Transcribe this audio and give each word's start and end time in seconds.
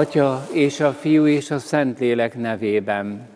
Atya 0.00 0.46
és 0.52 0.80
a 0.80 0.92
Fiú 0.92 1.26
és 1.26 1.50
a 1.50 1.58
Szentlélek 1.58 2.38
nevében. 2.38 3.28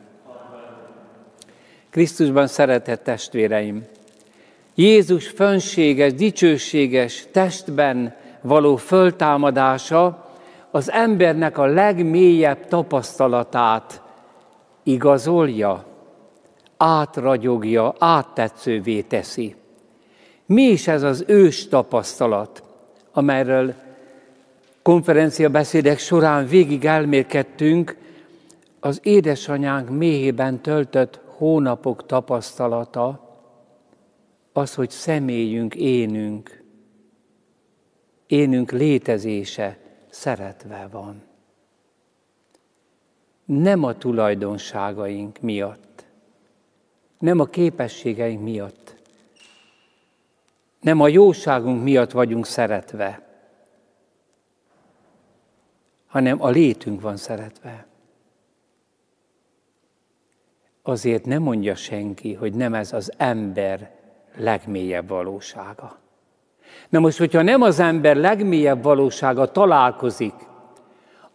Krisztusban 1.90 2.46
szeretett 2.46 3.02
testvéreim! 3.02 3.84
Jézus 4.74 5.28
fönséges, 5.28 6.14
dicsőséges 6.14 7.26
testben 7.32 8.14
való 8.40 8.76
föltámadása 8.76 10.30
az 10.70 10.90
embernek 10.90 11.58
a 11.58 11.66
legmélyebb 11.66 12.66
tapasztalatát 12.66 14.02
igazolja, 14.82 15.84
átragyogja, 16.76 17.94
áttetszővé 17.98 19.00
teszi. 19.00 19.54
Mi 20.46 20.62
is 20.62 20.88
ez 20.88 21.02
az 21.02 21.24
ős 21.26 21.68
tapasztalat, 21.68 22.62
amelyről 23.12 23.74
konferenciabeszédek 24.84 25.98
során 25.98 26.46
végig 26.46 26.84
elmérkedtünk, 26.84 27.96
az 28.80 29.00
édesanyánk 29.02 29.90
méhében 29.90 30.60
töltött 30.60 31.20
hónapok 31.26 32.06
tapasztalata, 32.06 33.36
az, 34.52 34.74
hogy 34.74 34.90
személyünk, 34.90 35.74
énünk, 35.74 36.62
énünk 38.26 38.70
létezése 38.70 39.78
szeretve 40.10 40.88
van. 40.90 41.22
Nem 43.44 43.82
a 43.82 43.94
tulajdonságaink 43.94 45.40
miatt, 45.40 46.04
nem 47.18 47.40
a 47.40 47.44
képességeink 47.44 48.42
miatt, 48.42 48.96
nem 50.80 51.00
a 51.00 51.08
jóságunk 51.08 51.82
miatt 51.82 52.10
vagyunk 52.10 52.46
szeretve, 52.46 53.23
hanem 56.14 56.42
a 56.42 56.48
létünk 56.48 57.00
van 57.00 57.16
szeretve. 57.16 57.86
Azért 60.82 61.24
nem 61.24 61.42
mondja 61.42 61.74
senki, 61.74 62.34
hogy 62.34 62.52
nem 62.52 62.74
ez 62.74 62.92
az 62.92 63.12
ember 63.16 63.90
legmélyebb 64.36 65.08
valósága. 65.08 65.98
Na 66.88 66.98
most, 66.98 67.18
hogyha 67.18 67.42
nem 67.42 67.62
az 67.62 67.78
ember 67.78 68.16
legmélyebb 68.16 68.82
valósága 68.82 69.50
találkozik 69.50 70.34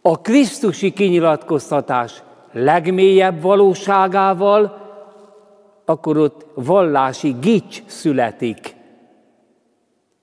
a 0.00 0.20
Krisztusi 0.20 0.92
kinyilatkoztatás 0.92 2.22
legmélyebb 2.52 3.40
valóságával, 3.40 4.78
akkor 5.84 6.16
ott 6.16 6.46
vallási 6.54 7.36
gics 7.40 7.82
születik. 7.86 8.74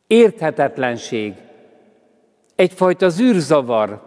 Érthetetlenség, 0.08 1.34
egyfajta 2.56 3.10
zűrzavar, 3.10 4.07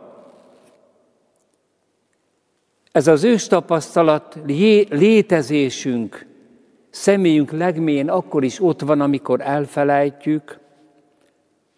ez 2.92 3.06
az 3.06 3.24
őstapasztalat 3.24 4.38
létezésünk, 4.88 6.26
személyünk 6.90 7.50
legmélyén 7.50 8.08
akkor 8.08 8.44
is 8.44 8.62
ott 8.62 8.80
van, 8.80 9.00
amikor 9.00 9.40
elfelejtjük, 9.40 10.58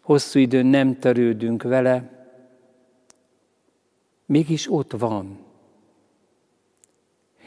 hosszú 0.03 0.39
időn 0.39 0.67
nem 0.67 0.99
törődünk 0.99 1.63
vele, 1.63 2.11
mégis 4.27 4.73
ott 4.73 4.93
van. 4.93 5.39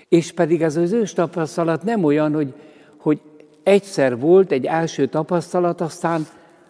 És 0.10 0.32
pedig 0.32 0.62
ez 0.62 0.76
az 0.76 0.92
őstapasztalat 0.92 1.84
nem 1.84 2.04
olyan, 2.04 2.34
hogy, 2.34 2.54
hogy 2.98 3.22
egyszer 3.64 4.20
volt 4.20 4.52
egy 4.52 4.66
első 4.66 5.08
tapasztalat, 5.08 5.82
aztán, 5.82 6.28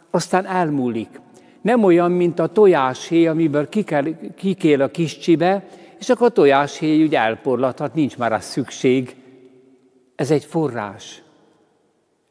aztán 0.10 0.46
elmúlik. 0.46 1.22
Nem 1.62 1.84
olyan, 1.84 2.12
mint 2.12 2.40
a 2.40 2.48
tojásé, 2.48 3.26
amiből 3.26 3.70
kikel, 3.70 4.34
kikél 4.36 4.82
a 4.82 4.88
kis 4.88 5.18
csibe, 5.18 5.68
és 6.00 6.10
akkor 6.10 6.28
a 6.28 6.32
tojáshéj 6.32 7.04
úgy 7.04 7.16
elporlathat, 7.16 7.94
nincs 7.94 8.18
már 8.18 8.34
a 8.34 8.40
szükség. 8.40 9.16
Ez 10.16 10.32
egy 10.32 10.46
forrás. 10.46 11.22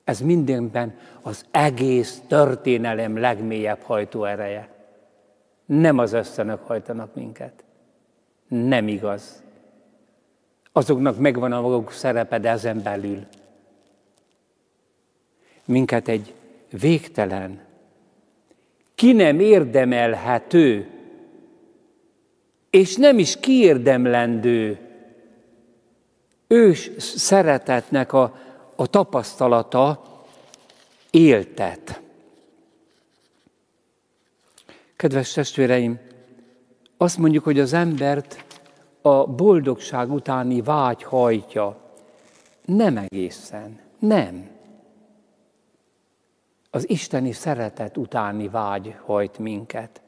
Ez 0.04 0.20
mindenben 0.20 0.98
az 1.22 1.44
egész 1.50 2.22
történelem 2.28 3.18
legmélyebb 3.18 3.80
hajtóereje. 3.80 4.68
Nem 5.66 5.98
az 5.98 6.12
ösztönök 6.12 6.66
hajtanak 6.66 7.14
minket. 7.14 7.64
Nem 8.48 8.88
igaz. 8.88 9.42
Azoknak 10.72 11.18
megvan 11.18 11.52
a 11.52 11.60
maguk 11.60 11.92
szerepe, 11.92 12.38
de 12.38 12.50
ezen 12.50 12.82
belül. 12.82 13.26
Minket 15.64 16.08
egy 16.08 16.34
végtelen, 16.70 17.60
ki 18.94 19.12
nem 19.12 19.40
érdemelhető 19.40 20.93
és 22.74 22.96
nem 22.96 23.18
is 23.18 23.40
kiérdemlendő 23.40 24.78
ős 26.46 26.90
szeretetnek 26.98 28.12
a, 28.12 28.36
a 28.76 28.86
tapasztalata 28.86 30.02
éltet. 31.10 32.00
Kedves 34.96 35.32
testvéreim, 35.32 36.00
azt 36.96 37.18
mondjuk, 37.18 37.44
hogy 37.44 37.60
az 37.60 37.72
embert 37.72 38.44
a 39.02 39.26
boldogság 39.26 40.12
utáni 40.12 40.62
vágy 40.62 41.02
hajtja. 41.02 41.92
Nem 42.64 42.96
egészen, 42.96 43.80
nem. 43.98 44.48
Az 46.70 46.90
isteni 46.90 47.32
szeretet 47.32 47.96
utáni 47.96 48.48
vágy 48.48 48.96
hajt 49.04 49.38
minket. 49.38 50.03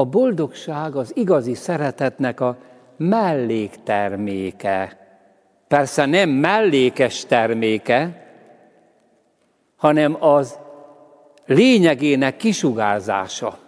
A 0.00 0.04
boldogság 0.04 0.96
az 0.96 1.16
igazi 1.16 1.54
szeretetnek 1.54 2.40
a 2.40 2.56
mellékterméke. 2.96 4.98
Persze 5.68 6.06
nem 6.06 6.30
mellékes 6.30 7.24
terméke, 7.24 8.26
hanem 9.76 10.24
az 10.24 10.58
lényegének 11.46 12.36
kisugárzása. 12.36 13.58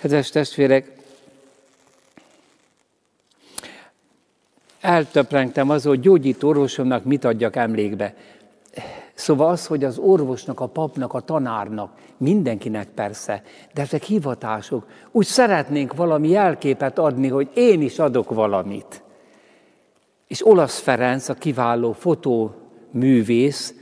Kedves 0.00 0.30
testvérek, 0.30 0.92
eltöprengtem 4.80 5.70
az, 5.70 5.84
hogy 5.84 6.00
gyógyító 6.00 6.48
orvosomnak 6.48 7.04
mit 7.04 7.24
adjak 7.24 7.56
emlékbe. 7.56 8.14
Szóval 9.14 9.50
az, 9.50 9.66
hogy 9.66 9.84
az 9.84 9.98
orvosnak, 9.98 10.60
a 10.60 10.66
papnak, 10.66 11.14
a 11.14 11.20
tanárnak, 11.20 12.02
mindenkinek 12.16 12.88
persze, 12.88 13.42
de 13.74 13.82
ezek 13.82 14.02
hivatások. 14.02 14.86
Úgy 15.10 15.26
szeretnénk 15.26 15.94
valami 15.94 16.28
jelképet 16.28 16.98
adni, 16.98 17.28
hogy 17.28 17.50
én 17.54 17.82
is 17.82 17.98
adok 17.98 18.30
valamit. 18.30 19.02
És 20.26 20.46
Olasz 20.46 20.78
Ferenc, 20.78 21.28
a 21.28 21.34
kiváló 21.34 21.92
fotóművész, 21.92 23.74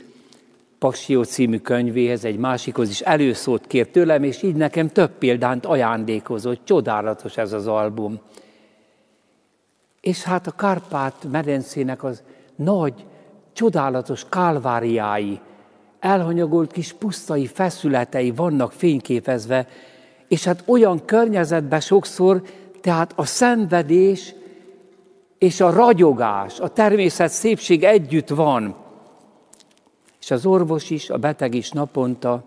Passió 0.78 1.22
című 1.22 1.58
könyvéhez, 1.58 2.24
egy 2.24 2.38
másikhoz 2.38 2.90
is 2.90 3.00
előszót 3.00 3.66
kért 3.66 3.92
tőlem, 3.92 4.22
és 4.22 4.42
így 4.42 4.54
nekem 4.54 4.88
több 4.88 5.10
példányt 5.10 5.66
ajándékozott. 5.66 6.64
Csodálatos 6.64 7.36
ez 7.36 7.52
az 7.52 7.66
album. 7.66 8.20
És 10.00 10.22
hát 10.22 10.46
a 10.46 10.50
Kárpát 10.50 11.26
medencének 11.30 12.04
az 12.04 12.22
nagy 12.56 13.06
csodálatos 13.52 14.26
kálváriái, 14.28 15.40
elhanyagolt 16.02 16.72
kis 16.72 16.92
pusztai 16.92 17.46
feszületei 17.46 18.30
vannak 18.30 18.72
fényképezve, 18.72 19.66
és 20.28 20.44
hát 20.44 20.62
olyan 20.66 21.04
környezetben 21.04 21.80
sokszor, 21.80 22.42
tehát 22.80 23.12
a 23.16 23.24
szenvedés 23.24 24.34
és 25.38 25.60
a 25.60 25.70
ragyogás, 25.70 26.60
a 26.60 26.68
természet 26.68 27.30
szépség 27.30 27.84
együtt 27.84 28.28
van. 28.28 28.76
És 30.20 30.30
az 30.30 30.46
orvos 30.46 30.90
is, 30.90 31.10
a 31.10 31.16
beteg 31.16 31.54
is 31.54 31.70
naponta 31.70 32.44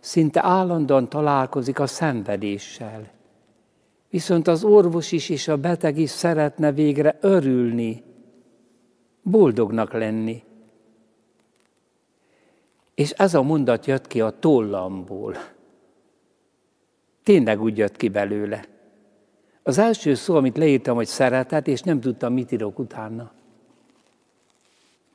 szinte 0.00 0.44
állandóan 0.44 1.08
találkozik 1.08 1.78
a 1.78 1.86
szenvedéssel. 1.86 3.10
Viszont 4.10 4.48
az 4.48 4.64
orvos 4.64 5.12
is 5.12 5.28
és 5.28 5.48
a 5.48 5.56
beteg 5.56 5.98
is 5.98 6.10
szeretne 6.10 6.72
végre 6.72 7.18
örülni, 7.20 8.02
boldognak 9.22 9.92
lenni. 9.92 10.42
És 12.94 13.10
ez 13.10 13.34
a 13.34 13.42
mondat 13.42 13.86
jött 13.86 14.06
ki 14.06 14.20
a 14.20 14.38
tollamból. 14.38 15.36
Tényleg 17.22 17.60
úgy 17.60 17.78
jött 17.78 17.96
ki 17.96 18.08
belőle. 18.08 18.64
Az 19.62 19.78
első 19.78 20.14
szó, 20.14 20.36
amit 20.36 20.56
leírtam, 20.56 20.94
hogy 20.94 21.06
szeretet, 21.06 21.66
és 21.66 21.80
nem 21.80 22.00
tudtam, 22.00 22.32
mit 22.32 22.52
írok 22.52 22.78
utána. 22.78 23.32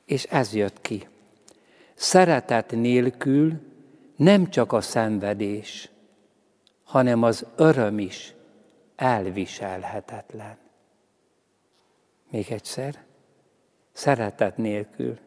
És 0.06 0.24
ez 0.24 0.54
jött 0.54 0.82
ki. 0.82 1.08
Szeretet 1.94 2.72
nélkül 2.72 3.54
nem 4.16 4.50
csak 4.50 4.72
a 4.72 4.82
szenvedés, 4.82 5.90
hanem 6.84 7.24
az 7.24 7.46
öröm 7.56 8.00
is 8.00 8.34
elviselhetetlen. 8.96 10.58
Még 12.32 12.52
egyszer 12.52 13.04
szeretet 13.92 14.58
nélkül 14.58 15.18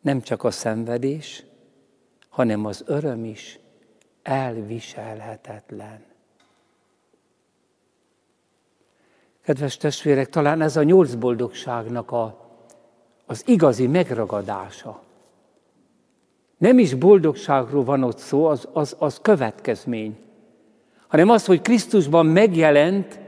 nem 0.00 0.20
csak 0.20 0.44
a 0.44 0.50
szenvedés, 0.50 1.44
hanem 2.36 2.64
az 2.64 2.82
öröm 2.86 3.24
is 3.24 3.58
elviselhetetlen. 4.22 6.04
Kedves 9.42 9.76
testvérek, 9.76 10.28
talán 10.28 10.62
ez 10.62 10.76
a 10.76 10.82
nyolc 10.82 11.14
boldogságnak 11.14 12.10
a, 12.12 12.48
az 13.26 13.42
igazi 13.46 13.86
megragadása. 13.86 15.02
Nem 16.56 16.78
is 16.78 16.94
boldogságról 16.94 17.84
van 17.84 18.02
ott 18.02 18.18
szó, 18.18 18.46
az, 18.46 18.68
az, 18.72 18.96
az 18.98 19.18
következmény, 19.22 20.18
hanem 21.06 21.28
az, 21.28 21.46
hogy 21.46 21.62
Krisztusban 21.62 22.26
megjelent 22.26 23.20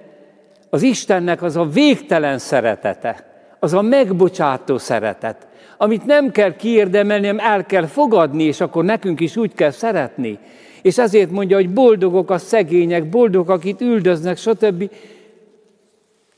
az 0.70 0.82
Istennek 0.82 1.43
az 1.43 1.56
a 1.56 1.64
végtelen 1.64 2.38
szeretete, 2.38 3.38
az 3.60 3.72
a 3.72 3.82
megbocsátó 3.82 4.78
szeretet, 4.78 5.46
amit 5.76 6.05
nem 6.05 6.31
kell 6.31 6.56
kiérdemelni, 6.56 7.26
hanem 7.26 7.46
el 7.46 7.66
kell 7.66 7.87
fogadni, 7.87 8.43
és 8.43 8.60
akkor 8.60 8.84
nekünk 8.84 9.20
is 9.20 9.37
úgy 9.37 9.55
kell 9.55 9.70
szeretni. 9.70 10.38
És 10.82 10.99
ezért 10.99 11.31
mondja, 11.31 11.56
hogy 11.56 11.70
boldogok 11.70 12.31
a 12.31 12.38
szegények, 12.38 13.08
boldogok, 13.08 13.49
akit 13.49 13.81
üldöznek, 13.81 14.37
stb. 14.37 14.90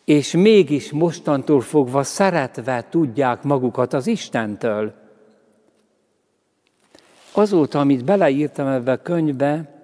És 0.05 0.33
mégis 0.33 0.93
mostantól 0.93 1.61
fogva 1.61 2.03
szeretve 2.03 2.85
tudják 2.91 3.43
magukat 3.43 3.93
az 3.93 4.07
Istentől. 4.07 4.95
Azóta, 7.33 7.81
amit 7.81 8.05
beleírtam 8.05 8.67
ebbe 8.67 8.93
a 8.93 9.03
könyvbe, 9.03 9.83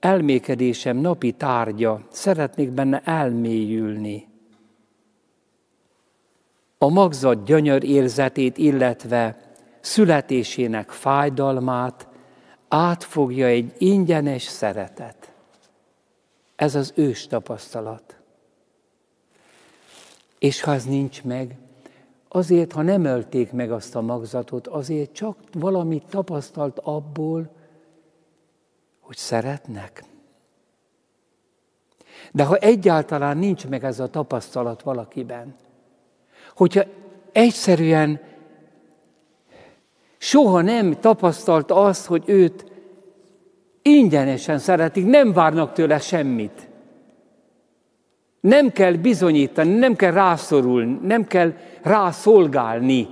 elmékedésem 0.00 0.96
napi 0.96 1.32
tárgya, 1.32 2.00
szeretnék 2.10 2.70
benne 2.70 3.02
elmélyülni. 3.04 4.35
A 6.78 6.88
magzat 6.88 7.44
gyönyör 7.44 7.84
érzetét, 7.84 8.58
illetve 8.58 9.36
születésének 9.80 10.90
fájdalmát 10.90 12.08
átfogja 12.68 13.46
egy 13.46 13.74
ingyenes 13.78 14.42
szeretet. 14.42 15.32
Ez 16.56 16.74
az 16.74 16.92
ős 16.94 17.26
tapasztalat. 17.26 18.16
És 20.38 20.60
ha 20.60 20.72
ez 20.72 20.84
nincs 20.84 21.24
meg, 21.24 21.58
azért, 22.28 22.72
ha 22.72 22.82
nem 22.82 23.04
ölték 23.04 23.52
meg 23.52 23.72
azt 23.72 23.94
a 23.94 24.00
magzatot, 24.00 24.66
azért 24.66 25.12
csak 25.12 25.38
valamit 25.52 26.04
tapasztalt 26.10 26.78
abból, 26.78 27.50
hogy 29.00 29.16
szeretnek. 29.16 30.04
De 32.32 32.44
ha 32.44 32.56
egyáltalán 32.56 33.38
nincs 33.38 33.66
meg 33.66 33.84
ez 33.84 34.00
a 34.00 34.10
tapasztalat 34.10 34.82
valakiben, 34.82 35.54
hogyha 36.56 36.82
egyszerűen 37.32 38.20
soha 40.18 40.60
nem 40.60 41.00
tapasztalt 41.00 41.70
azt, 41.70 42.06
hogy 42.06 42.22
őt 42.26 42.64
ingyenesen 43.82 44.58
szeretik, 44.58 45.06
nem 45.06 45.32
várnak 45.32 45.72
tőle 45.72 45.98
semmit. 45.98 46.68
Nem 48.40 48.72
kell 48.72 48.92
bizonyítani, 48.92 49.74
nem 49.74 49.96
kell 49.96 50.12
rászorulni, 50.12 50.98
nem 51.02 51.26
kell 51.26 51.52
rászolgálni. 51.82 53.08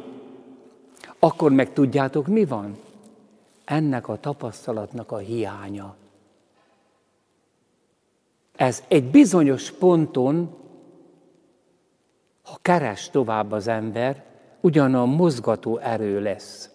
Akkor 1.18 1.52
meg 1.52 1.72
tudjátok, 1.72 2.26
mi 2.26 2.44
van? 2.44 2.76
Ennek 3.64 4.08
a 4.08 4.20
tapasztalatnak 4.20 5.12
a 5.12 5.16
hiánya. 5.16 5.96
Ez 8.56 8.82
egy 8.88 9.04
bizonyos 9.04 9.70
ponton, 9.70 10.63
ha 12.44 12.58
keres 12.62 13.10
tovább 13.10 13.52
az 13.52 13.68
ember, 13.68 14.24
ugyan 14.60 14.90
mozgató 15.08 15.78
erő 15.78 16.20
lesz. 16.20 16.70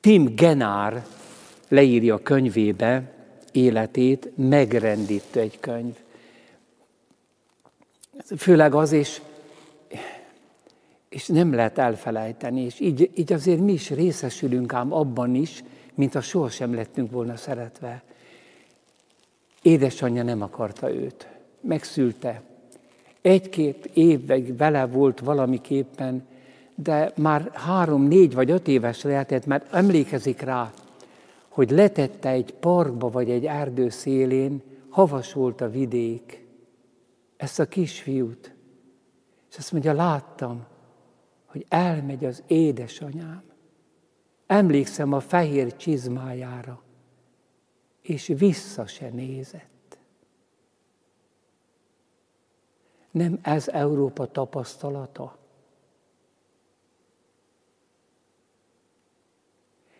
Tim 0.00 0.34
Genár 0.34 1.04
leírja 1.68 2.14
a 2.14 2.22
könyvébe 2.22 3.12
életét, 3.52 4.30
megrendítő 4.36 5.40
egy 5.40 5.60
könyv. 5.60 5.96
Főleg 8.36 8.74
az 8.74 8.92
is, 8.92 9.20
és 11.08 11.26
nem 11.26 11.54
lehet 11.54 11.78
elfelejteni, 11.78 12.60
és 12.60 12.80
így, 12.80 13.10
így 13.14 13.32
azért 13.32 13.60
mi 13.60 13.72
is 13.72 13.90
részesülünk 13.90 14.72
ám 14.72 14.92
abban 14.92 15.34
is, 15.34 15.64
mint 15.94 16.14
a 16.14 16.20
sohasem 16.20 16.74
lettünk 16.74 17.10
volna 17.10 17.36
szeretve. 17.36 18.02
Édesanyja 19.62 20.22
nem 20.22 20.42
akarta 20.42 20.92
őt, 20.92 21.28
megszülte. 21.60 22.42
Egy-két 23.24 23.86
évig 23.94 24.56
vele 24.56 24.86
volt 24.86 25.20
valamiképpen, 25.20 26.26
de 26.74 27.12
már 27.16 27.50
három, 27.52 28.02
négy 28.02 28.34
vagy 28.34 28.50
öt 28.50 28.68
éves 28.68 29.02
lehetett, 29.02 29.46
mert 29.46 29.72
emlékezik 29.72 30.40
rá, 30.40 30.72
hogy 31.48 31.70
letette 31.70 32.28
egy 32.28 32.54
parkba 32.54 33.10
vagy 33.10 33.30
egy 33.30 33.46
erdő 33.46 33.88
szélén, 33.88 34.62
havas 34.88 35.32
volt 35.32 35.60
a 35.60 35.70
vidék, 35.70 36.46
ezt 37.36 37.60
a 37.60 37.66
kisfiút. 37.66 38.54
És 39.50 39.56
azt 39.56 39.72
mondja, 39.72 39.92
láttam, 39.92 40.64
hogy 41.44 41.66
elmegy 41.68 42.24
az 42.24 42.42
édesanyám. 42.46 43.42
Emlékszem 44.46 45.12
a 45.12 45.20
fehér 45.20 45.76
csizmájára, 45.76 46.82
és 48.02 48.32
vissza 48.36 48.86
se 48.86 49.08
nézett. 49.08 49.73
Nem 53.14 53.38
ez 53.42 53.68
Európa 53.68 54.26
tapasztalata? 54.26 55.36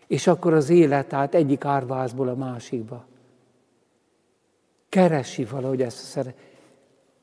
És 0.07 0.27
akkor 0.27 0.53
az 0.53 0.69
élet 0.69 1.13
át 1.13 1.35
egyik 1.35 1.65
árvázból 1.65 2.27
a 2.27 2.35
másikba. 2.35 3.05
Keresi 4.89 5.45
valahogy 5.45 5.81
ezt 5.81 5.99
a 5.99 6.05
szeret. 6.05 6.37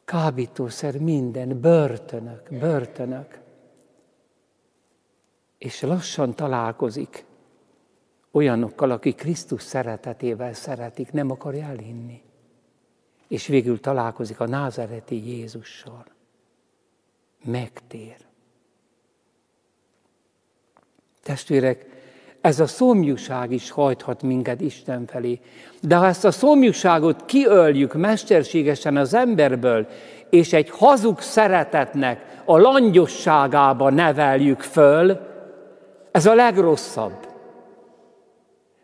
Kábítószer 0.05 0.99
minden, 0.99 1.61
börtönök, 1.61 2.59
börtönök. 2.59 3.41
És 5.59 5.81
lassan 5.81 6.35
találkozik 6.35 7.25
olyanokkal, 8.31 8.91
akik 8.91 9.17
Krisztus 9.17 9.63
szeretetével 9.63 10.53
szeretik, 10.53 11.13
nem 11.13 11.31
akarja 11.31 11.65
elhinni. 11.65 12.23
És 13.33 13.47
végül 13.47 13.81
találkozik 13.81 14.41
a 14.41 14.47
názereti 14.47 15.29
Jézussal. 15.29 16.05
Megtér. 17.45 18.17
Testvérek, 21.23 21.87
ez 22.41 22.61
a 22.61 22.67
szomjúság 22.67 23.53
is 23.53 23.71
hajthat 23.71 24.23
minket 24.23 24.61
Isten 24.61 25.07
felé. 25.07 25.41
De 25.81 25.97
ha 25.97 26.07
ezt 26.07 26.25
a 26.25 26.31
szomjúságot 26.31 27.25
kiöljük 27.25 27.95
mesterségesen 27.95 28.97
az 28.97 29.15
emberből, 29.15 29.87
és 30.31 30.53
egy 30.53 30.71
hazug 30.71 31.21
szeretetnek 31.21 32.43
a 32.45 32.59
langyosságába 32.59 33.91
neveljük 33.91 34.61
föl, 34.61 35.21
ez 36.11 36.27
a 36.27 36.35
legrosszabb. 36.35 37.29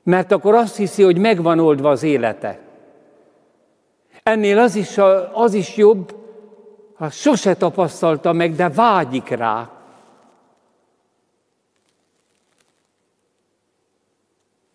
Mert 0.02 0.33
akkor 0.33 0.55
azt 0.55 0.76
hiszi, 0.76 1.02
hogy 1.02 1.19
megvan 1.19 1.59
oldva 1.59 1.90
az 1.90 2.02
élete. 2.02 2.67
Ennél 4.29 4.59
az 4.59 4.75
is, 4.75 4.99
az 5.33 5.55
is 5.55 5.77
jobb, 5.77 6.15
ha 6.95 7.11
sose 7.11 7.55
tapasztalta 7.55 8.33
meg, 8.33 8.55
de 8.55 8.69
vágyik 8.69 9.29
rá. 9.29 9.71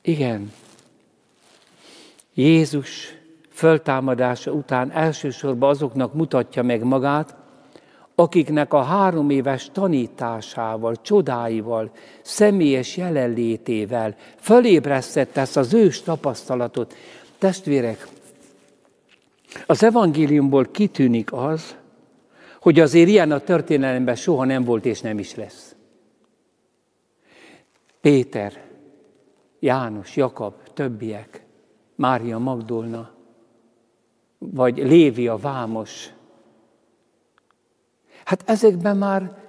Igen, 0.02 0.54
Jézus 2.34 3.14
föltámadása 3.50 4.52
után 4.52 4.92
elsősorban 4.92 5.70
azoknak 5.70 6.14
mutatja 6.14 6.64
meg 6.64 6.84
magát, 6.84 7.36
akiknek 8.16 8.74
a 8.74 8.82
három 8.82 9.30
éves 9.30 9.70
tanításával, 9.72 11.02
csodáival, 11.02 11.92
személyes 12.22 12.98
jelenlétével 12.98 14.16
fölébresztette 14.40 15.42
ezt 15.42 15.58
az 15.58 15.74
ős 15.74 16.02
tapasztalatot. 16.02 16.96
Testvérek, 17.38 18.08
az 19.66 19.84
evangéliumból 19.84 20.66
kitűnik 20.66 21.34
az, 21.34 21.76
hogy 22.60 22.80
azért 22.80 23.08
ilyen 23.08 23.32
a 23.32 23.40
történelemben 23.40 24.16
soha 24.16 24.46
nem 24.46 24.64
volt 24.64 24.86
és 24.86 25.02
nem 25.02 25.20
is 25.20 25.36
lesz. 25.36 25.76
Péter, 28.02 28.62
János, 29.60 30.16
Jakab, 30.16 30.54
többiek, 30.74 31.46
Mária 31.96 32.38
Magdolna, 32.38 33.12
vagy 34.38 34.78
Lévi 34.78 35.28
a 35.28 35.38
Vámos. 35.38 36.10
Hát 38.26 38.44
ezekben 38.46 38.98
már, 38.98 39.44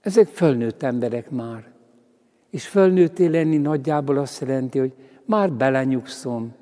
ezek 0.00 0.28
fölnőtt 0.28 0.82
emberek 0.82 1.30
már. 1.30 1.72
És 2.50 2.68
fölnőttél 2.68 3.30
lenni 3.30 3.56
nagyjából 3.56 4.18
azt 4.18 4.40
jelenti, 4.40 4.78
hogy 4.78 4.92
már 5.24 5.52
belenyugszom, 5.52 6.54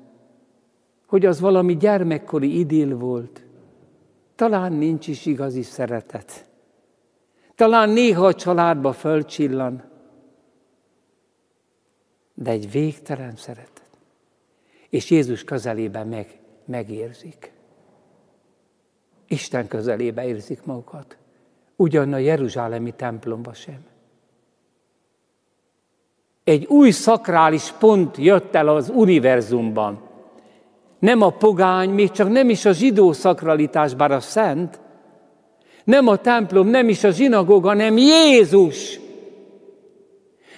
hogy 1.13 1.25
az 1.25 1.39
valami 1.39 1.77
gyermekkori 1.77 2.59
idill 2.59 2.93
volt. 2.95 3.43
Talán 4.35 4.73
nincs 4.73 5.07
is 5.07 5.25
igazi 5.25 5.61
szeretet. 5.61 6.45
Talán 7.55 7.89
néha 7.89 8.25
a 8.25 8.33
családba 8.33 8.93
fölcsillan, 8.93 9.83
de 12.33 12.51
egy 12.51 12.71
végtelen 12.71 13.35
szeretet. 13.35 13.89
És 14.89 15.09
Jézus 15.09 15.43
közelében 15.43 16.07
meg, 16.07 16.39
megérzik. 16.65 17.51
Isten 19.27 19.67
közelébe 19.67 20.25
érzik 20.27 20.65
magukat. 20.65 21.17
Ugyan 21.75 22.13
a 22.13 22.17
Jeruzsálemi 22.17 22.91
templomba 22.91 23.53
sem. 23.53 23.85
Egy 26.43 26.65
új 26.65 26.91
szakrális 26.91 27.71
pont 27.71 28.17
jött 28.17 28.55
el 28.55 28.67
az 28.67 28.89
univerzumban. 28.89 30.11
Nem 31.03 31.21
a 31.21 31.29
pogány, 31.29 31.89
még 31.89 32.11
csak 32.11 32.29
nem 32.29 32.49
is 32.49 32.65
a 32.65 32.71
zsidó 32.71 33.11
szakralitás, 33.11 33.93
bár 33.93 34.11
a 34.11 34.19
szent, 34.19 34.79
nem 35.83 36.07
a 36.07 36.17
templom, 36.17 36.67
nem 36.67 36.89
is 36.89 37.03
a 37.03 37.11
zsinagóga, 37.11 37.67
hanem 37.67 37.97
Jézus. 37.97 38.99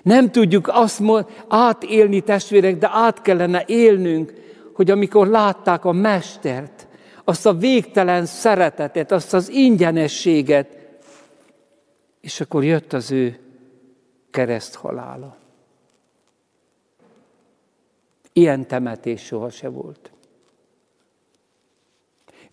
Nem 0.04 0.32
tudjuk 0.32 0.68
azt 0.72 1.02
átélni, 1.48 2.22
testvérek, 2.22 2.78
de 2.78 2.90
át 2.92 3.22
kellene 3.22 3.64
élnünk, 3.68 4.34
hogy 4.74 4.92
amikor 4.92 5.28
látták 5.28 5.86
a 5.86 5.92
Mestert, 5.92 6.88
azt 7.24 7.46
a 7.46 7.54
végtelen 7.54 8.26
szeretetet, 8.26 9.12
azt 9.12 9.34
az 9.34 9.50
ingyenességet, 9.50 10.78
és 12.22 12.42
akkor 12.42 12.64
jött 12.64 12.94
az 12.94 13.12
ő 13.12 13.40
kereszt 14.32 14.76
halála. 14.76 15.38
Ilyen 18.34 18.68
temetés 18.68 19.22
soha 19.22 19.50
se 19.50 19.68
volt. 19.68 20.10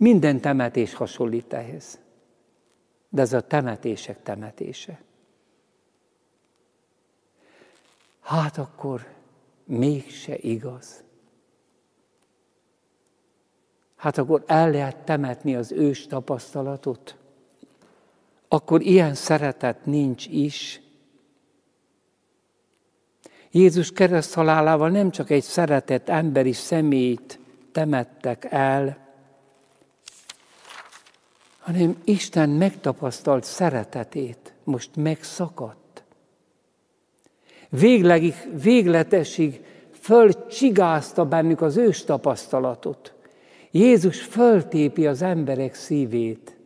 Minden 0.02 0.40
temetés 0.40 0.94
hasonlít 0.94 1.52
ehhez. 1.52 1.98
De 3.08 3.20
ez 3.20 3.32
a 3.32 3.40
temetések 3.40 4.22
temetése. 4.22 5.00
Hát 8.20 8.58
akkor 8.58 9.06
mégse 9.64 10.36
igaz. 10.38 11.02
Hát 13.96 14.18
akkor 14.18 14.44
el 14.46 14.70
lehet 14.70 14.96
temetni 14.96 15.56
az 15.56 15.72
ős 15.72 16.06
tapasztalatot. 16.06 17.16
Akkor 18.48 18.80
ilyen 18.80 19.14
szeretet 19.14 19.86
nincs 19.86 20.26
is. 20.26 20.80
Jézus 23.50 23.92
kereszt 23.92 24.34
halálával 24.34 24.90
nem 24.90 25.10
csak 25.10 25.30
egy 25.30 25.42
szeretett 25.42 26.08
emberi 26.08 26.52
személyt 26.52 27.38
temettek 27.72 28.44
el, 28.50 29.01
hanem 31.62 31.96
Isten 32.04 32.48
megtapasztalt 32.48 33.44
szeretetét 33.44 34.54
most 34.64 34.96
megszakadt. 34.96 36.02
Véglegig, 37.68 38.34
végletesig 38.62 39.64
fölcsigázta 40.00 41.24
bennük 41.24 41.60
az 41.60 41.76
ős 41.76 42.04
tapasztalatot. 42.04 43.14
Jézus 43.70 44.22
föltépi 44.22 45.06
az 45.06 45.22
emberek 45.22 45.74
szívét, 45.74 46.56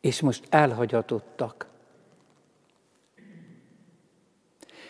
és 0.00 0.20
most 0.20 0.46
elhagyatottak. 0.50 1.66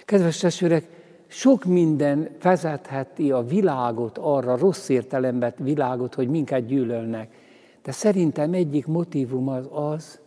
Kedves 0.05 0.39
testvérek, 0.39 0.87
sok 1.27 1.65
minden 1.65 2.37
vezetheti 2.43 3.31
a 3.31 3.43
világot 3.43 4.19
arra, 4.19 4.57
rossz 4.57 4.89
értelemben 4.89 5.55
világot, 5.57 6.15
hogy 6.15 6.29
minket 6.29 6.67
gyűlölnek. 6.67 7.44
De 7.85 7.93
szerintem 7.93 8.53
egyik 8.53 8.87
motivum 8.87 9.49
az 9.49 9.69
az, 9.73 10.21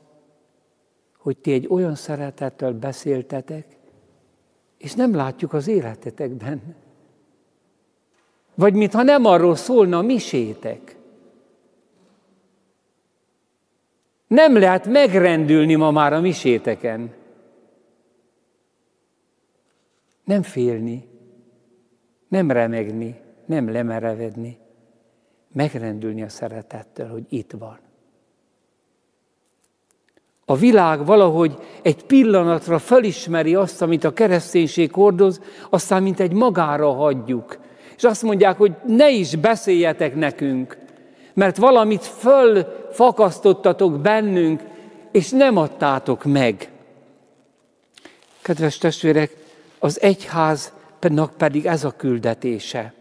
hogy 1.17 1.37
ti 1.37 1.51
egy 1.51 1.67
olyan 1.69 1.95
szeretettel 1.95 2.73
beszéltetek, 2.73 3.77
és 4.77 4.93
nem 4.93 5.15
látjuk 5.15 5.53
az 5.53 5.67
életetekben. 5.67 6.75
Vagy 8.55 8.73
mintha 8.73 9.03
nem 9.03 9.25
arról 9.25 9.55
szólna 9.55 9.97
a 9.97 10.01
misétek. 10.01 10.95
Nem 14.27 14.57
lehet 14.57 14.85
megrendülni 14.85 15.75
ma 15.75 15.91
már 15.91 16.13
a 16.13 16.19
miséteken. 16.19 17.13
Nem 20.23 20.41
félni, 20.41 21.07
nem 22.27 22.51
remegni, 22.51 23.19
nem 23.45 23.71
lemerevedni, 23.71 24.57
megrendülni 25.57 26.21
a 26.23 26.29
szeretettől, 26.29 27.09
hogy 27.09 27.23
itt 27.29 27.51
van. 27.59 27.79
A 30.45 30.55
világ 30.55 31.05
valahogy 31.05 31.57
egy 31.81 32.03
pillanatra 32.03 32.79
felismeri 32.79 33.55
azt, 33.55 33.81
amit 33.81 34.03
a 34.03 34.13
kereszténység 34.13 34.93
hordoz, 34.93 35.41
aztán 35.69 36.03
mint 36.03 36.19
egy 36.19 36.33
magára 36.33 36.93
hagyjuk. 36.93 37.57
És 37.95 38.03
azt 38.03 38.23
mondják, 38.23 38.57
hogy 38.57 38.75
ne 38.85 39.09
is 39.09 39.35
beszéljetek 39.35 40.15
nekünk, 40.15 40.77
mert 41.33 41.57
valamit 41.57 42.05
fölfakasztottatok 42.05 43.99
bennünk, 43.99 44.61
és 45.11 45.29
nem 45.29 45.57
adtátok 45.57 46.23
meg. 46.23 46.69
Kedves 48.41 48.77
testvérek, 48.77 49.35
az 49.79 50.01
egyháznak 50.01 51.33
pedig 51.37 51.65
ez 51.65 51.83
a 51.83 51.91
küldetése, 51.91 52.93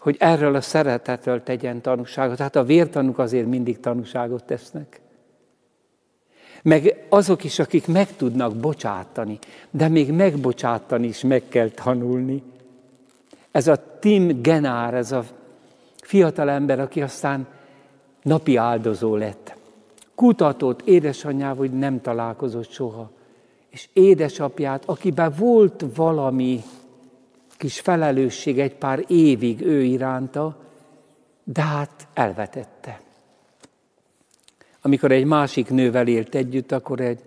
hogy 0.00 0.16
erről 0.18 0.54
a 0.54 0.60
szeretetről 0.60 1.42
tegyen 1.42 1.80
tanúságot. 1.80 2.38
Hát 2.38 2.56
a 2.56 2.64
vértanúk 2.64 3.18
azért 3.18 3.46
mindig 3.46 3.80
tanúságot 3.80 4.44
tesznek. 4.44 5.00
Meg 6.62 7.06
azok 7.08 7.44
is, 7.44 7.58
akik 7.58 7.86
meg 7.86 8.16
tudnak 8.16 8.56
bocsátani, 8.56 9.38
de 9.70 9.88
még 9.88 10.12
megbocsátani 10.12 11.06
is 11.06 11.22
meg 11.22 11.42
kell 11.48 11.68
tanulni. 11.68 12.42
Ez 13.50 13.66
a 13.66 13.98
Tim 13.98 14.42
Genár, 14.42 14.94
ez 14.94 15.12
a 15.12 15.24
fiatal 16.02 16.50
ember, 16.50 16.80
aki 16.80 17.02
aztán 17.02 17.46
napi 18.22 18.56
áldozó 18.56 19.16
lett. 19.16 19.56
Kutatott 20.14 20.82
édesanyjával, 20.82 21.56
hogy 21.56 21.78
nem 21.78 22.00
találkozott 22.00 22.70
soha. 22.70 23.10
És 23.70 23.88
édesapját, 23.92 24.82
akiben 24.86 25.32
volt 25.38 25.84
valami 25.94 26.62
kis 27.60 27.80
felelősség 27.80 28.60
egy 28.60 28.74
pár 28.74 29.04
évig 29.06 29.60
ő 29.60 29.82
iránta, 29.82 30.56
de 31.44 31.62
hát 31.62 32.08
elvetette. 32.14 33.00
Amikor 34.82 35.12
egy 35.12 35.24
másik 35.24 35.70
nővel 35.70 36.06
élt 36.06 36.34
együtt, 36.34 36.72
akkor 36.72 37.00
egy 37.00 37.20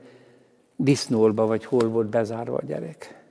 disznólba 0.76 1.46
vagy 1.46 1.66
hol 1.66 1.88
volt 1.88 2.08
bezárva 2.08 2.56
a 2.56 2.66
gyerek. 2.66 3.24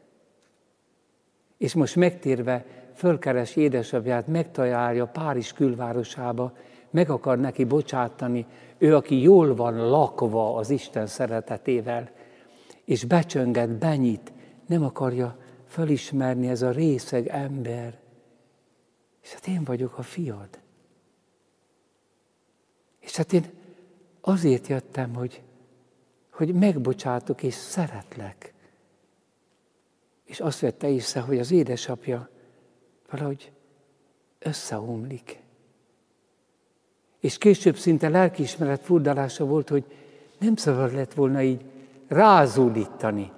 És 1.57 1.75
most 1.75 1.97
megtérve 1.97 2.65
fölkeres 2.95 3.57
édesapját, 3.57 4.27
megtalálja 4.27 5.07
Párizs 5.07 5.53
külvárosába, 5.53 6.53
meg 6.91 7.11
akar 7.11 7.39
neki 7.39 7.65
bocsátani, 7.65 8.47
ő, 8.79 8.97
aki 8.97 9.21
jól 9.21 9.55
van 9.55 9.89
lakva 9.89 10.55
az 10.55 10.71
Isten 10.71 11.07
szeretetével, 11.07 12.11
és 12.85 13.05
becsönget, 13.05 13.71
benyit, 13.71 14.33
nem 14.67 14.85
akarja 14.85 15.41
fölismerni 15.73 16.49
ez 16.49 16.63
a 16.63 16.71
részeg 16.71 17.27
ember, 17.27 17.99
és 19.23 19.33
hát 19.33 19.47
én 19.47 19.65
vagyok 19.65 19.99
a 19.99 20.03
fiad. 20.03 20.49
És 23.01 23.17
hát 23.17 23.33
én 23.33 23.51
azért 24.21 24.67
jöttem, 24.67 25.15
hogy, 25.15 25.43
hogy 26.31 26.55
megbocsátok 26.55 27.43
és 27.43 27.55
szeretlek. 27.55 28.55
És 30.25 30.41
azt 30.41 30.61
vette 30.61 30.89
észre, 30.89 31.21
hogy 31.21 31.39
az 31.39 31.51
édesapja 31.51 32.29
valahogy 33.11 33.53
összeomlik. 34.39 35.41
És 37.21 37.39
később 37.39 37.77
szinte 37.77 38.09
lelkiismeret 38.09 38.85
furdalása 38.85 39.45
volt, 39.45 39.69
hogy 39.69 39.85
nem 40.39 40.57
szabad 40.57 40.93
lett 40.93 41.15
volna 41.15 41.43
így 41.43 41.65
rázúdítani 42.09 43.33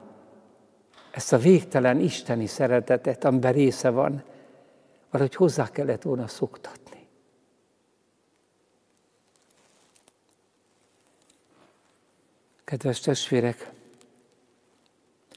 ezt 1.15 1.33
a 1.33 1.39
végtelen 1.39 2.01
isteni 2.01 2.47
szeretetet, 2.47 3.25
amiben 3.25 3.53
része 3.53 3.91
van, 3.91 4.23
valahogy 5.11 5.35
hozzá 5.35 5.71
kellett 5.71 6.03
volna 6.03 6.27
szoktatni. 6.27 7.07
Kedves 12.65 13.01
testvérek, 13.01 13.71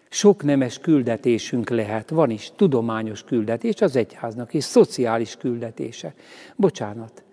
sok 0.09 0.43
nemes 0.43 0.79
küldetésünk 0.79 1.69
lehet, 1.69 2.09
van 2.09 2.29
is 2.29 2.51
tudományos 2.55 3.23
küldetés 3.23 3.81
az 3.81 3.95
egyháznak, 3.95 4.53
és 4.53 4.63
szociális 4.63 5.35
küldetése. 5.35 6.13
Bocsánat, 6.55 7.23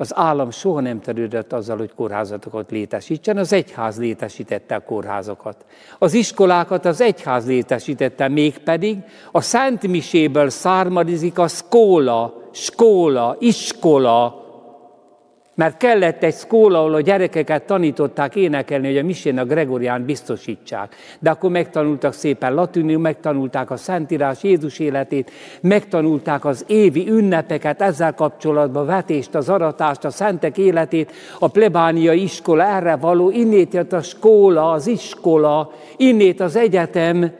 az 0.00 0.16
állam 0.16 0.50
soha 0.50 0.80
nem 0.80 1.00
terődött 1.00 1.52
azzal, 1.52 1.76
hogy 1.76 1.94
kórházatokat 1.94 2.70
létesítsen, 2.70 3.36
az 3.36 3.52
egyház 3.52 3.98
létesítette 3.98 4.74
a 4.74 4.80
kórházakat. 4.80 5.64
Az 5.98 6.14
iskolákat 6.14 6.84
az 6.84 7.00
egyház 7.00 7.46
létesítette, 7.46 8.28
mégpedig 8.28 8.98
a 9.32 9.40
Szent 9.40 9.86
Miséből 9.86 10.50
származik 10.50 11.38
a 11.38 11.48
szkóla, 11.48 12.42
skóla, 12.50 13.36
iskola. 13.38 14.46
Mert 15.58 15.76
kellett 15.76 16.22
egy 16.22 16.34
szkóla, 16.34 16.78
ahol 16.78 16.94
a 16.94 17.00
gyerekeket 17.00 17.62
tanították 17.62 18.36
énekelni, 18.36 18.86
hogy 18.86 18.96
a 18.96 19.04
misén 19.04 19.38
a 19.38 19.44
Gregorián 19.44 20.04
biztosítsák. 20.04 20.94
De 21.18 21.30
akkor 21.30 21.50
megtanultak 21.50 22.12
szépen 22.12 22.54
latinul, 22.54 22.98
megtanulták 22.98 23.70
a 23.70 23.76
Szentírás 23.76 24.42
Jézus 24.42 24.78
életét, 24.78 25.30
megtanulták 25.60 26.44
az 26.44 26.64
évi 26.66 27.08
ünnepeket, 27.10 27.82
ezzel 27.82 28.14
kapcsolatban 28.14 28.86
vetést, 28.86 29.34
az 29.34 29.48
aratást, 29.48 30.04
a 30.04 30.10
szentek 30.10 30.58
életét, 30.58 31.12
a 31.38 31.48
plebánia 31.48 32.12
iskola 32.12 32.64
erre 32.64 32.96
való, 32.96 33.30
innét 33.30 33.74
jött 33.74 33.92
a 33.92 34.02
skóla, 34.02 34.70
az 34.70 34.86
iskola, 34.86 35.72
innét 35.96 36.40
az 36.40 36.56
egyetem, 36.56 37.30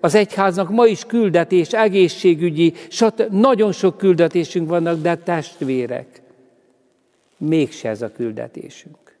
az 0.00 0.14
egyháznak 0.14 0.70
ma 0.70 0.86
is 0.86 1.04
küldetés, 1.04 1.72
egészségügyi, 1.72 2.72
stb. 2.88 3.32
nagyon 3.32 3.72
sok 3.72 3.96
küldetésünk 3.96 4.68
vannak, 4.68 5.00
de 5.00 5.14
testvérek 5.14 6.26
mégse 7.38 7.88
ez 7.88 8.02
a 8.02 8.12
küldetésünk, 8.12 9.16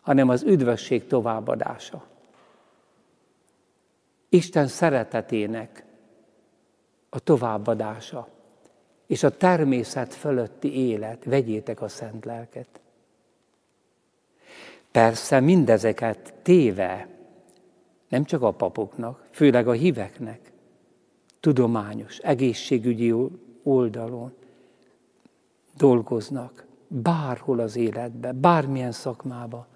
hanem 0.00 0.28
az 0.28 0.42
üdvösség 0.42 1.06
továbbadása. 1.06 2.06
Isten 4.28 4.66
szeretetének 4.66 5.84
a 7.08 7.18
továbbadása, 7.18 8.28
és 9.06 9.22
a 9.22 9.36
természet 9.36 10.14
fölötti 10.14 10.74
élet, 10.74 11.24
vegyétek 11.24 11.82
a 11.82 11.88
szent 11.88 12.24
lelket. 12.24 12.80
Persze 14.90 15.40
mindezeket 15.40 16.34
téve, 16.42 17.08
nem 18.08 18.24
csak 18.24 18.42
a 18.42 18.52
papoknak, 18.52 19.26
főleg 19.30 19.68
a 19.68 19.72
híveknek, 19.72 20.52
tudományos, 21.40 22.18
egészségügyi 22.18 23.14
oldalon, 23.62 24.34
dolgoznak, 25.78 26.66
bárhol 26.88 27.58
az 27.58 27.76
életben, 27.76 28.40
bármilyen 28.40 28.92
szakmába. 28.92 29.66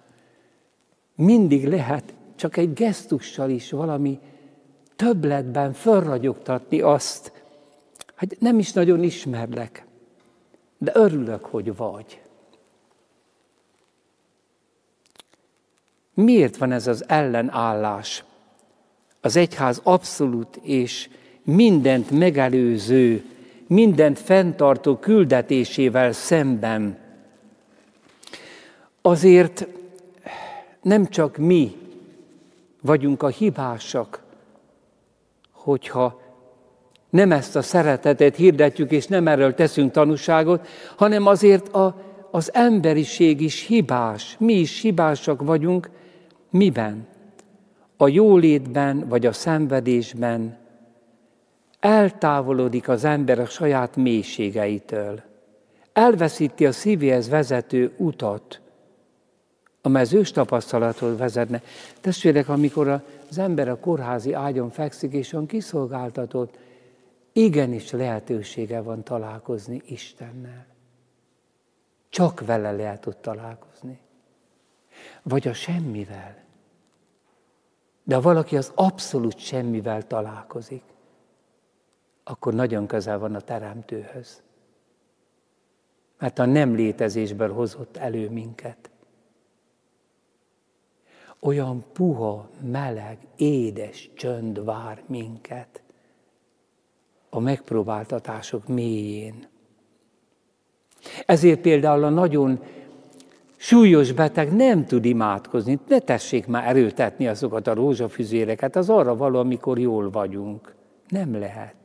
Mindig 1.15 1.69
lehet 1.69 2.15
csak 2.37 2.57
egy 2.57 2.73
gesztussal 2.73 3.51
is 3.51 3.71
valami 3.71 4.19
többletben 4.97 5.73
felragyogtatni 5.73 6.81
azt, 6.81 7.33
hogy 8.19 8.37
nem 8.41 8.59
is 8.59 8.73
nagyon 8.73 9.03
ismerlek, 9.03 9.87
de 10.79 10.93
örülök, 10.95 11.45
hogy 11.45 11.77
vagy. 11.77 12.23
Miért 16.15 16.57
van 16.57 16.73
ez 16.73 16.87
az 16.87 17.09
ellenállás? 17.09 18.25
Az 19.21 19.37
egyház 19.37 19.81
abszolút 19.83 20.57
és 20.57 21.09
mindent 21.43 22.11
megelőző 22.11 23.25
mindent 23.73 24.19
fenntartó 24.19 24.97
küldetésével 24.97 26.13
szemben. 26.13 26.99
Azért 29.03 29.67
nem 30.83 31.07
csak 31.07 31.37
mi 31.37 31.77
vagyunk 32.81 33.23
a 33.23 33.29
hibásak, 33.29 34.23
hogyha 35.53 36.21
nem 37.11 37.33
ezt 37.33 37.57
a 37.57 37.63
szeretetet 37.63 38.37
hirdetjük, 38.37 38.91
és 38.91 39.07
nem 39.07 39.29
erről 39.29 39.55
teszünk 39.55 39.93
tanúságot, 39.93 40.67
hanem 40.97 41.27
azért 41.27 41.69
a, 41.69 41.97
az 42.31 42.55
emberiség 42.55 43.41
is 43.41 43.67
hibás. 43.67 44.37
Mi 44.39 44.53
is 44.53 44.81
hibásak 44.81 45.43
vagyunk. 45.43 45.91
Miben? 46.51 47.07
A 47.97 48.09
jólétben, 48.09 49.09
vagy 49.09 49.27
a 49.27 49.33
szenvedésben, 49.33 50.62
eltávolodik 51.83 52.89
az 52.89 53.05
ember 53.05 53.39
a 53.39 53.47
saját 53.47 53.97
mélységeitől. 53.97 55.23
Elveszíti 55.93 56.67
a 56.67 56.73
szívéhez 56.73 57.29
vezető 57.29 57.95
utat, 57.97 58.61
amely 59.81 60.03
az 60.03 60.13
ős 60.13 60.31
tapasztalathoz 60.31 61.19
vezetne. 61.19 61.63
Testvérek, 62.01 62.49
amikor 62.49 63.03
az 63.31 63.39
ember 63.39 63.69
a 63.69 63.79
kórházi 63.79 64.33
ágyon 64.33 64.71
fekszik, 64.71 65.13
és 65.13 65.33
olyan 65.33 65.47
kiszolgáltatott, 65.47 66.59
igenis 67.33 67.91
lehetősége 67.91 68.81
van 68.81 69.03
találkozni 69.03 69.83
Istennel. 69.87 70.67
Csak 72.09 72.47
vele 72.47 72.73
lehet 72.73 73.07
ott 73.07 73.23
találkozni. 73.23 73.99
Vagy 75.23 75.49
a 75.49 75.53
semmivel. 75.53 76.37
De 78.03 78.19
valaki 78.19 78.57
az 78.57 78.73
abszolút 78.75 79.39
semmivel 79.39 80.07
találkozik, 80.07 80.83
akkor 82.33 82.55
nagyon 82.55 82.87
közel 82.87 83.19
van 83.19 83.35
a 83.35 83.41
teremtőhöz. 83.41 84.43
Mert 86.19 86.39
a 86.39 86.45
nem 86.45 86.75
létezésből 86.75 87.53
hozott 87.53 87.97
elő 87.97 88.31
minket. 88.31 88.91
Olyan 91.41 91.85
puha, 91.93 92.49
meleg, 92.71 93.19
édes 93.37 94.11
csönd 94.15 94.65
vár 94.65 95.03
minket 95.07 95.83
a 97.31 97.41
megpróbáltatások 97.41 98.67
mélyén. 98.67 99.47
Ezért 101.27 101.61
például 101.61 102.05
a 102.05 102.11
nagyon 102.11 102.61
súlyos 103.57 104.13
beteg 104.13 104.53
nem 104.53 104.87
tud 104.87 105.05
imádkozni. 105.05 105.79
Ne 105.89 105.99
tessék 105.99 106.47
már 106.47 106.69
erőtetni 106.69 107.29
azokat 107.29 107.67
a 107.67 107.75
rózsafüzéreket, 107.75 108.77
az 108.77 108.91
arra 108.91 109.17
való, 109.17 109.39
amikor 109.39 109.79
jól 109.79 110.11
vagyunk. 110.11 110.75
Nem 111.09 111.39
lehet. 111.39 111.82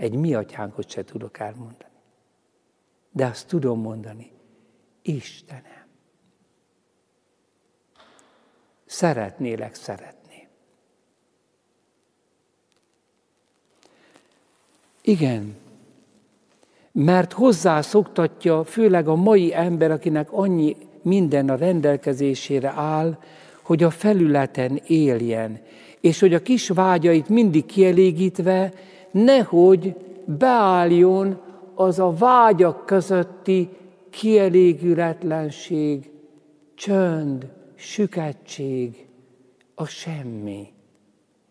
Egy 0.00 0.14
mi 0.14 0.34
atyánkot 0.34 0.90
se 0.90 1.04
tudok 1.04 1.38
elmondani. 1.38 1.92
De 3.12 3.26
azt 3.26 3.48
tudom 3.48 3.80
mondani, 3.80 4.30
Istenem, 5.02 5.86
szeretnélek 8.86 9.74
szeretni. 9.74 10.48
Igen, 15.02 15.56
mert 16.92 17.32
hozzászoktatja 17.32 18.64
főleg 18.64 19.08
a 19.08 19.14
mai 19.14 19.54
ember, 19.54 19.90
akinek 19.90 20.32
annyi 20.32 20.76
minden 21.02 21.48
a 21.48 21.54
rendelkezésére 21.56 22.68
áll, 22.68 23.18
hogy 23.62 23.82
a 23.82 23.90
felületen 23.90 24.80
éljen, 24.86 25.60
és 26.00 26.20
hogy 26.20 26.34
a 26.34 26.42
kis 26.42 26.68
vágyait 26.68 27.28
mindig 27.28 27.66
kielégítve 27.66 28.72
nehogy 29.10 29.96
beálljon 30.24 31.40
az 31.74 31.98
a 31.98 32.12
vágyak 32.12 32.86
közötti 32.86 33.68
kielégületlenség, 34.10 36.10
csönd, 36.74 37.50
süketség, 37.74 39.08
a 39.74 39.84
semmi. 39.84 40.72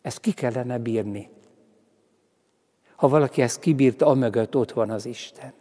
Ezt 0.02 0.20
ki 0.20 0.32
kellene 0.32 0.78
bírni. 0.78 1.30
Ha 2.96 3.08
valaki 3.08 3.42
ezt 3.42 3.60
kibírta, 3.60 4.06
amögött 4.06 4.56
ott 4.56 4.72
van 4.72 4.90
az 4.90 5.06
Isten. 5.06 5.54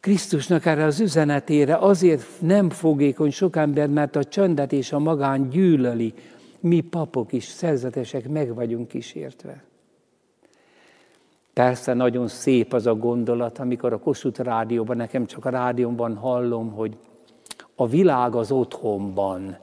Krisztusnak 0.00 0.66
erre 0.66 0.84
az 0.84 1.00
üzenetére 1.00 1.76
azért 1.76 2.40
nem 2.40 2.70
fogékony 2.70 3.30
sok 3.30 3.56
ember, 3.56 3.88
mert 3.88 4.16
a 4.16 4.24
csöndet 4.24 4.72
és 4.72 4.92
a 4.92 4.98
magán 4.98 5.48
gyűlöli, 5.48 6.14
mi 6.62 6.80
papok 6.80 7.32
is, 7.32 7.44
szerzetesek 7.44 8.28
meg 8.28 8.54
vagyunk 8.54 8.88
kísértve. 8.88 9.62
Persze 11.52 11.94
nagyon 11.94 12.28
szép 12.28 12.72
az 12.72 12.86
a 12.86 12.94
gondolat, 12.94 13.58
amikor 13.58 13.92
a 13.92 13.98
Kossuth 13.98 14.40
rádióban, 14.40 14.96
nekem 14.96 15.26
csak 15.26 15.44
a 15.44 15.50
rádióban 15.50 16.16
hallom, 16.16 16.72
hogy 16.72 16.96
a 17.74 17.86
világ 17.86 18.34
az 18.34 18.50
otthonban. 18.50 19.56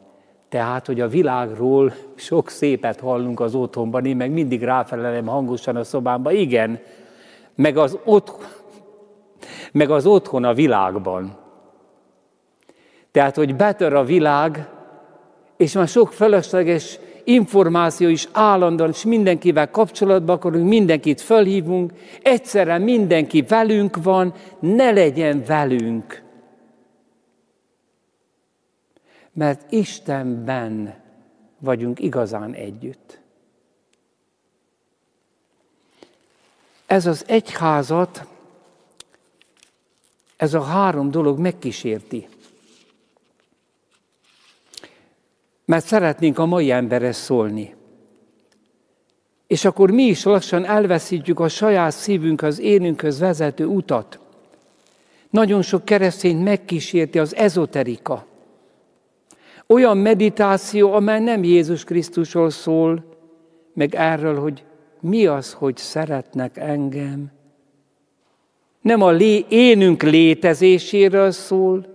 Tehát, 0.50 0.86
hogy 0.86 1.02
a 1.02 1.08
világról 1.08 1.94
sok 2.16 2.50
szépet 2.50 3.00
hallunk 3.00 3.40
az 3.40 3.56
otthonban, 3.56 4.06
én 4.06 4.16
meg 4.16 4.32
mindig 4.32 4.64
ráfelelem 4.64 5.28
hangosan 5.28 5.76
a 5.76 5.84
szobámba, 5.84 6.32
igen, 6.32 6.80
meg 7.56 7.78
az, 7.78 7.98
otthon, 8.04 8.48
meg 9.72 9.90
az 9.90 10.06
otthon 10.06 10.44
a 10.44 10.54
világban. 10.54 11.38
Tehát, 13.12 13.36
hogy 13.36 13.56
betör 13.56 13.94
a 13.94 14.04
világ, 14.04 14.70
és 15.60 15.74
már 15.74 15.88
sok 15.88 16.14
felesleges 16.14 17.00
információ 17.24 18.08
is 18.08 18.28
állandóan, 18.32 18.90
és 18.90 19.04
mindenkivel 19.04 19.72
kapcsolatban 19.72 20.36
akarunk, 20.36 20.68
mindenkit 20.68 21.22
felhívunk, 21.22 21.94
egyszerre 22.22 22.78
mindenki 22.78 23.42
velünk 23.42 24.04
van, 24.04 24.34
ne 24.60 24.92
legyen 24.92 25.44
velünk. 25.46 26.22
Mert 29.34 29.72
Istenben 29.72 30.96
vagyunk 31.60 32.00
igazán 32.00 32.54
együtt. 32.54 33.20
Ez 36.86 37.06
az 37.06 37.24
egyházat, 37.28 38.26
ez 40.38 40.54
a 40.54 40.62
három 40.62 41.12
dolog 41.12 41.40
megkísérti. 41.40 42.28
Mert 45.70 45.86
szeretnénk 45.86 46.40
a 46.40 46.46
mai 46.46 46.72
emberre 46.72 47.12
szólni. 47.12 47.76
És 49.48 49.66
akkor 49.66 49.92
mi 49.92 50.04
is 50.04 50.24
lassan 50.24 50.66
elveszítjük 50.66 51.40
a 51.40 51.48
saját 51.48 51.92
szívünkhöz, 51.92 52.60
énünkhöz 52.60 53.20
vezető 53.20 53.66
utat. 53.66 54.20
Nagyon 55.30 55.62
sok 55.62 55.86
keresztényt 55.86 56.44
megkísérti 56.44 57.20
az 57.20 57.36
ezoterika. 57.36 58.26
Olyan 59.68 59.98
meditáció, 59.98 60.94
amely 60.94 61.20
nem 61.20 61.44
Jézus 61.44 61.84
Krisztusról 61.84 62.50
szól, 62.50 63.04
meg 63.74 63.96
erről, 63.96 64.40
hogy 64.40 64.64
mi 65.00 65.26
az, 65.26 65.54
hogy 65.54 65.78
szeretnek 65.78 66.58
engem. 66.58 67.32
Nem 68.82 69.02
a 69.02 69.10
lé, 69.10 69.46
énünk 69.50 70.04
létezéséről 70.04 71.32
szól, 71.32 71.86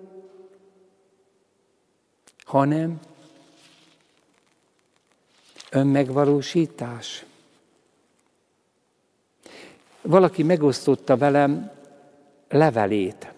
hanem 2.45 3.01
önmegvalósítás. 5.75 7.25
Valaki 10.03 10.43
megosztotta 10.43 11.17
velem 11.17 11.71
levelét. 12.49 13.33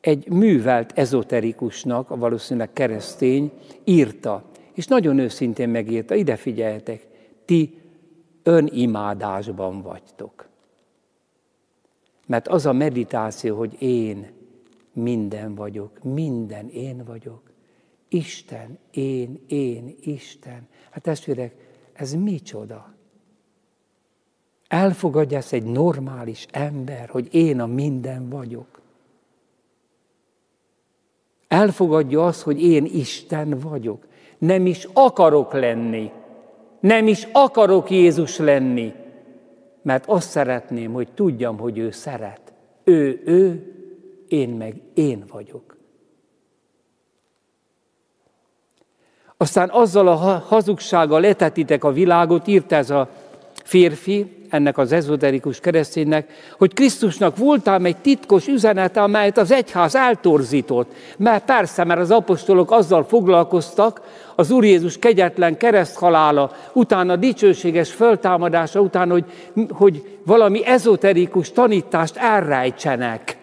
Egy 0.00 0.28
művelt 0.28 0.92
ezoterikusnak, 0.98 2.10
a 2.10 2.16
valószínűleg 2.16 2.72
keresztény, 2.72 3.52
írta, 3.84 4.44
és 4.72 4.86
nagyon 4.86 5.18
őszintén 5.18 5.68
megírta, 5.68 6.14
ide 6.14 6.36
figyeljetek, 6.36 7.06
ti 7.44 7.80
önimádásban 8.42 9.82
vagytok. 9.82 10.48
Mert 12.26 12.48
az 12.48 12.66
a 12.66 12.72
meditáció, 12.72 13.56
hogy 13.56 13.82
én 13.82 14.30
minden 14.92 15.54
vagyok, 15.54 16.02
minden 16.02 16.68
én 16.68 17.04
vagyok. 17.04 17.49
Isten, 18.12 18.78
én, 18.90 19.44
én, 19.46 19.96
Isten. 20.00 20.68
Hát 20.90 21.02
testvérek, 21.02 21.54
ez 21.92 22.14
micsoda? 22.14 22.94
Elfogadja 24.68 25.36
ezt 25.36 25.52
egy 25.52 25.62
normális 25.62 26.46
ember, 26.50 27.08
hogy 27.08 27.34
én 27.34 27.60
a 27.60 27.66
minden 27.66 28.28
vagyok. 28.28 28.80
Elfogadja 31.48 32.26
azt, 32.26 32.42
hogy 32.42 32.62
én 32.62 32.84
Isten 32.84 33.58
vagyok. 33.58 34.06
Nem 34.38 34.66
is 34.66 34.88
akarok 34.92 35.52
lenni. 35.52 36.10
Nem 36.80 37.06
is 37.06 37.28
akarok 37.32 37.90
Jézus 37.90 38.38
lenni. 38.38 38.92
Mert 39.82 40.06
azt 40.06 40.30
szeretném, 40.30 40.92
hogy 40.92 41.12
tudjam, 41.14 41.58
hogy 41.58 41.78
ő 41.78 41.90
szeret. 41.90 42.52
Ő, 42.84 43.22
ő, 43.24 43.72
én 44.28 44.48
meg 44.48 44.80
én 44.94 45.24
vagyok. 45.28 45.79
Aztán 49.42 49.68
azzal 49.72 50.08
a 50.08 50.44
hazugsággal 50.48 51.20
letetitek 51.20 51.84
a 51.84 51.92
világot, 51.92 52.46
írt 52.46 52.72
ez 52.72 52.90
a 52.90 53.08
férfi, 53.64 54.46
ennek 54.48 54.78
az 54.78 54.92
ezoterikus 54.92 55.60
kereszténynek, 55.60 56.30
hogy 56.58 56.74
Krisztusnak 56.74 57.36
voltál 57.36 57.84
egy 57.84 57.96
titkos 57.96 58.46
üzenete, 58.46 59.02
amelyet 59.02 59.38
az 59.38 59.50
egyház 59.52 59.94
eltorzított. 59.94 60.92
Mert 61.16 61.44
persze, 61.44 61.84
mert 61.84 62.00
az 62.00 62.10
apostolok 62.10 62.70
azzal 62.70 63.04
foglalkoztak, 63.04 64.00
az 64.34 64.50
Úr 64.50 64.64
Jézus 64.64 64.98
kegyetlen 64.98 65.56
kereszthalála, 65.56 66.52
utána 66.72 67.16
dicsőséges 67.16 67.92
föltámadása 67.92 68.80
után, 68.80 69.10
hogy, 69.10 69.24
hogy 69.70 70.18
valami 70.26 70.66
ezoterikus 70.66 71.52
tanítást 71.52 72.16
elrejtsenek. 72.16 73.36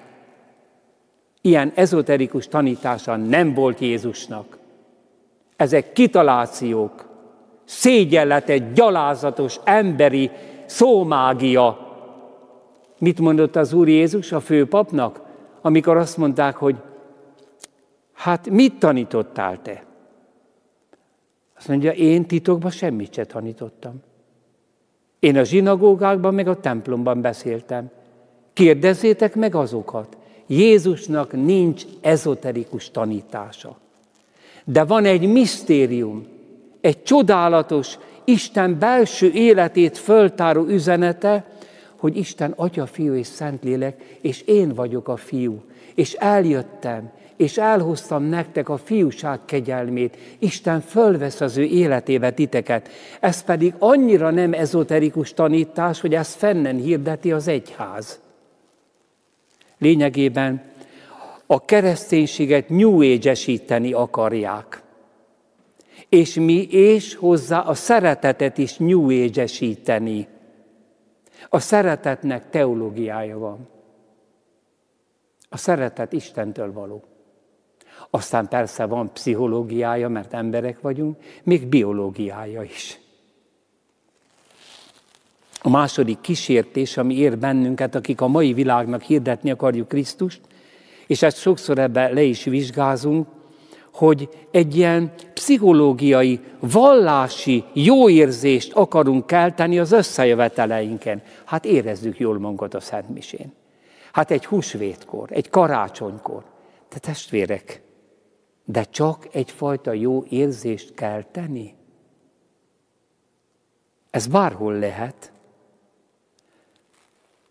Ilyen 1.41 1.71
ezoterikus 1.75 2.47
tanítása 2.47 3.15
nem 3.15 3.53
volt 3.53 3.79
Jézusnak. 3.79 4.56
Ezek 5.57 5.93
kitalációk, 5.93 7.05
szégyenletes, 7.65 8.61
gyalázatos, 8.73 9.59
emberi 9.63 10.31
szómágia. 10.65 11.95
Mit 12.97 13.19
mondott 13.19 13.55
az 13.55 13.73
Úr 13.73 13.87
Jézus 13.87 14.31
a 14.31 14.39
főpapnak, 14.39 15.21
amikor 15.61 15.97
azt 15.97 16.17
mondták, 16.17 16.55
hogy 16.55 16.75
hát 18.13 18.49
mit 18.49 18.79
tanítottál 18.79 19.61
te? 19.61 19.83
Azt 21.57 21.67
mondja, 21.67 21.91
én 21.91 22.25
titokban 22.25 22.71
semmit 22.71 23.13
se 23.13 23.25
tanítottam. 23.25 24.01
Én 25.19 25.37
a 25.37 25.43
zsinagógákban, 25.43 26.33
meg 26.33 26.47
a 26.47 26.59
templomban 26.59 27.21
beszéltem. 27.21 27.89
Kérdezzétek 28.53 29.35
meg 29.35 29.55
azokat. 29.55 30.17
Jézusnak 30.47 31.31
nincs 31.31 31.83
ezoterikus 32.01 32.91
tanítása. 32.91 33.77
De 34.69 34.83
van 34.83 35.05
egy 35.05 35.31
misztérium, 35.31 36.25
egy 36.81 37.03
csodálatos, 37.03 37.97
Isten 38.23 38.79
belső 38.79 39.31
életét 39.31 39.97
föltáró 39.97 40.65
üzenete, 40.65 41.45
hogy 41.97 42.17
Isten 42.17 42.53
Atya, 42.55 42.85
Fiú 42.85 43.13
és 43.13 43.27
Szentlélek, 43.27 44.17
és 44.21 44.41
én 44.41 44.73
vagyok 44.73 45.07
a 45.07 45.15
Fiú, 45.15 45.61
és 45.95 46.13
eljöttem, 46.13 47.11
és 47.37 47.57
elhoztam 47.57 48.23
nektek 48.23 48.69
a 48.69 48.77
fiúság 48.77 49.39
kegyelmét. 49.45 50.17
Isten 50.39 50.81
fölvesz 50.81 51.41
az 51.41 51.57
ő 51.57 51.63
életébe 51.63 52.31
titeket. 52.31 52.89
Ez 53.19 53.43
pedig 53.43 53.73
annyira 53.79 54.31
nem 54.31 54.53
ezoterikus 54.53 55.33
tanítás, 55.33 56.01
hogy 56.01 56.13
ezt 56.13 56.37
fennen 56.37 56.75
hirdeti 56.75 57.31
az 57.31 57.47
egyház. 57.47 58.19
Lényegében 59.77 60.61
a 61.47 61.65
kereszténységet 61.65 62.69
New 62.69 63.01
akarják. 63.93 64.83
És 66.09 66.33
mi 66.33 66.67
és 66.69 67.15
hozzá 67.15 67.59
a 67.59 67.73
szeretetet 67.73 68.57
is 68.57 68.77
New 68.77 69.09
A 71.49 71.59
szeretetnek 71.59 72.49
teológiája 72.49 73.37
van. 73.37 73.67
A 75.49 75.57
szeretet 75.57 76.13
Istentől 76.13 76.73
való. 76.73 77.03
Aztán 78.09 78.47
persze 78.47 78.85
van 78.85 79.13
pszichológiája, 79.13 80.09
mert 80.09 80.33
emberek 80.33 80.81
vagyunk, 80.81 81.17
még 81.43 81.67
biológiája 81.67 82.63
is. 82.63 82.99
A 85.61 85.69
második 85.69 86.21
kísértés, 86.21 86.97
ami 86.97 87.15
ér 87.15 87.37
bennünket, 87.37 87.95
akik 87.95 88.21
a 88.21 88.27
mai 88.27 88.53
világnak 88.53 89.01
hirdetni 89.01 89.51
akarjuk 89.51 89.87
Krisztust, 89.87 90.41
és 91.07 91.21
ezt 91.21 91.37
sokszor 91.37 91.77
ebbe 91.77 92.07
le 92.07 92.21
is 92.21 92.43
vizsgázunk, 92.43 93.27
hogy 93.93 94.29
egy 94.51 94.75
ilyen 94.75 95.13
pszichológiai, 95.33 96.39
vallási 96.59 97.63
jóérzést 97.73 98.73
akarunk 98.73 99.27
kelteni 99.27 99.79
az 99.79 99.91
összejöveteleinken. 99.91 101.21
Hát 101.45 101.65
érezzük 101.65 102.19
jól 102.19 102.39
magunkat 102.39 102.73
a 102.73 102.79
Szent. 102.79 103.35
Hát 104.11 104.31
egy 104.31 104.45
húsvétkor, 104.45 105.29
egy 105.31 105.49
karácsonykor. 105.49 106.43
De 106.89 106.97
testvérek, 106.97 107.81
de 108.65 108.83
csak 108.83 109.27
egyfajta 109.31 109.93
jó 109.93 110.23
érzést 110.29 110.93
kell 110.93 111.23
tenni. 111.23 111.73
Ez 114.09 114.27
bárhol 114.27 114.73
lehet. 114.73 115.31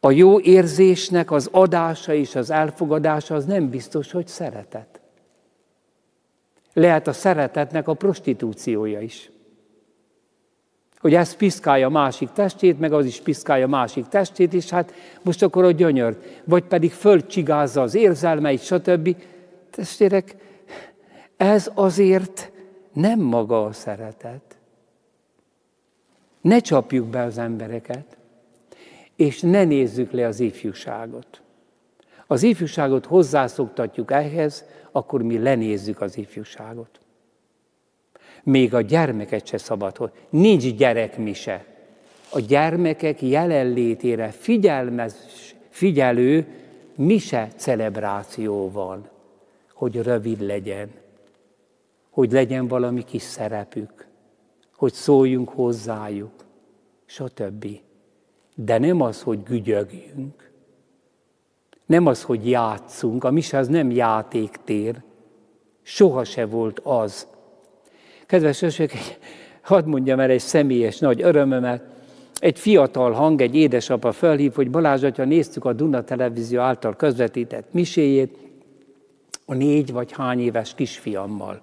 A 0.07 0.11
jó 0.11 0.41
érzésnek 0.41 1.31
az 1.31 1.49
adása 1.53 2.15
és 2.15 2.35
az 2.35 2.51
elfogadása 2.51 3.35
az 3.35 3.45
nem 3.45 3.71
biztos, 3.71 4.11
hogy 4.13 4.27
szeretet. 4.27 5.01
Lehet 6.73 7.07
a 7.07 7.13
szeretetnek 7.13 7.89
a 7.89 7.95
prostitúciója 7.95 9.01
is. 9.01 9.31
Hogy 10.99 11.15
ez 11.15 11.37
piszkálja 11.37 11.89
másik 11.89 12.31
testét, 12.31 12.79
meg 12.79 12.93
az 12.93 13.07
is 13.07 13.21
piszkálja 13.21 13.67
másik 13.67 14.07
testét, 14.07 14.55
és 14.55 14.71
hát 14.71 14.93
most 15.23 15.43
akkor 15.43 15.65
a 15.65 15.71
gyönyör. 15.71 16.19
Vagy 16.45 16.65
pedig 16.65 16.93
fölcsigázza 16.93 17.83
az 17.83 17.95
érzelmeit, 17.95 18.63
stb. 18.63 19.17
Testvérek, 19.71 20.37
ez 21.37 21.71
azért 21.75 22.53
nem 22.93 23.21
maga 23.21 23.65
a 23.65 23.73
szeretet. 23.73 24.57
Ne 26.41 26.59
csapjuk 26.59 27.07
be 27.07 27.23
az 27.23 27.39
embereket, 27.39 28.17
és 29.17 29.41
ne 29.41 29.65
nézzük 29.65 30.13
le 30.13 30.27
az 30.27 30.41
ifjúságot. 30.41 31.41
Az 32.27 32.43
ifjúságot 32.43 33.07
hozzászoktatjuk 33.07 34.11
ehhez, 34.11 34.65
akkor 34.93 35.23
mi 35.23 35.39
lenézzük 35.39 36.01
az 36.01 36.17
ifjúságot. 36.17 37.01
Még 38.43 38.75
a 38.75 38.81
gyermeket 38.81 39.47
se 39.47 39.59
szabad, 39.59 39.97
hogy 39.97 40.11
nincs 40.31 40.75
gyerekmise. 40.75 41.65
A 42.31 42.41
gyermekek 42.41 43.23
jelenlétére 43.23 44.31
figyelmez, 44.31 45.17
figyelő 45.69 46.47
mise 46.95 47.49
celebráció 47.57 48.71
van, 48.71 49.09
hogy 49.73 50.03
rövid 50.03 50.41
legyen, 50.41 50.91
hogy 52.11 52.33
legyen 52.33 52.69
valami 52.69 53.05
kis 53.05 53.23
szerepük, 53.23 54.07
hogy 54.77 54.93
szóljunk 54.93 55.49
hozzájuk, 55.49 56.33
stb. 57.07 57.67
De 58.59 58.79
nem 58.79 59.01
az, 59.01 59.23
hogy 59.23 59.43
gügyögjünk, 59.43 60.51
nem 61.87 62.07
az, 62.07 62.23
hogy 62.23 62.51
játszunk, 62.51 63.25
a 63.25 63.31
mise 63.31 63.59
az 63.59 63.69
nem 63.69 63.91
játéktér, 63.91 65.03
soha 65.83 66.25
se 66.25 66.47
volt 66.47 66.79
az. 66.79 67.27
Kedves 68.27 68.63
ösök, 68.63 68.91
hadd 69.63 69.87
mondjam 69.87 70.21
el 70.21 70.31
egy 70.31 70.41
személyes 70.41 70.99
nagy 70.99 71.23
örömömet, 71.23 71.83
egy 72.39 72.59
fiatal 72.59 73.13
hang, 73.13 73.41
egy 73.41 73.55
édesapa 73.55 74.13
felhív, 74.13 74.55
hogy 74.55 74.71
Balázs 74.71 75.03
atya, 75.03 75.25
néztük 75.25 75.65
a 75.65 75.73
Duna 75.73 76.05
televízió 76.05 76.61
által 76.61 76.97
közvetített 76.97 77.73
miséjét, 77.73 78.39
a 79.47 79.55
négy 79.55 79.93
vagy 79.93 80.13
hány 80.13 80.41
éves 80.41 80.75
kisfiammal. 80.75 81.61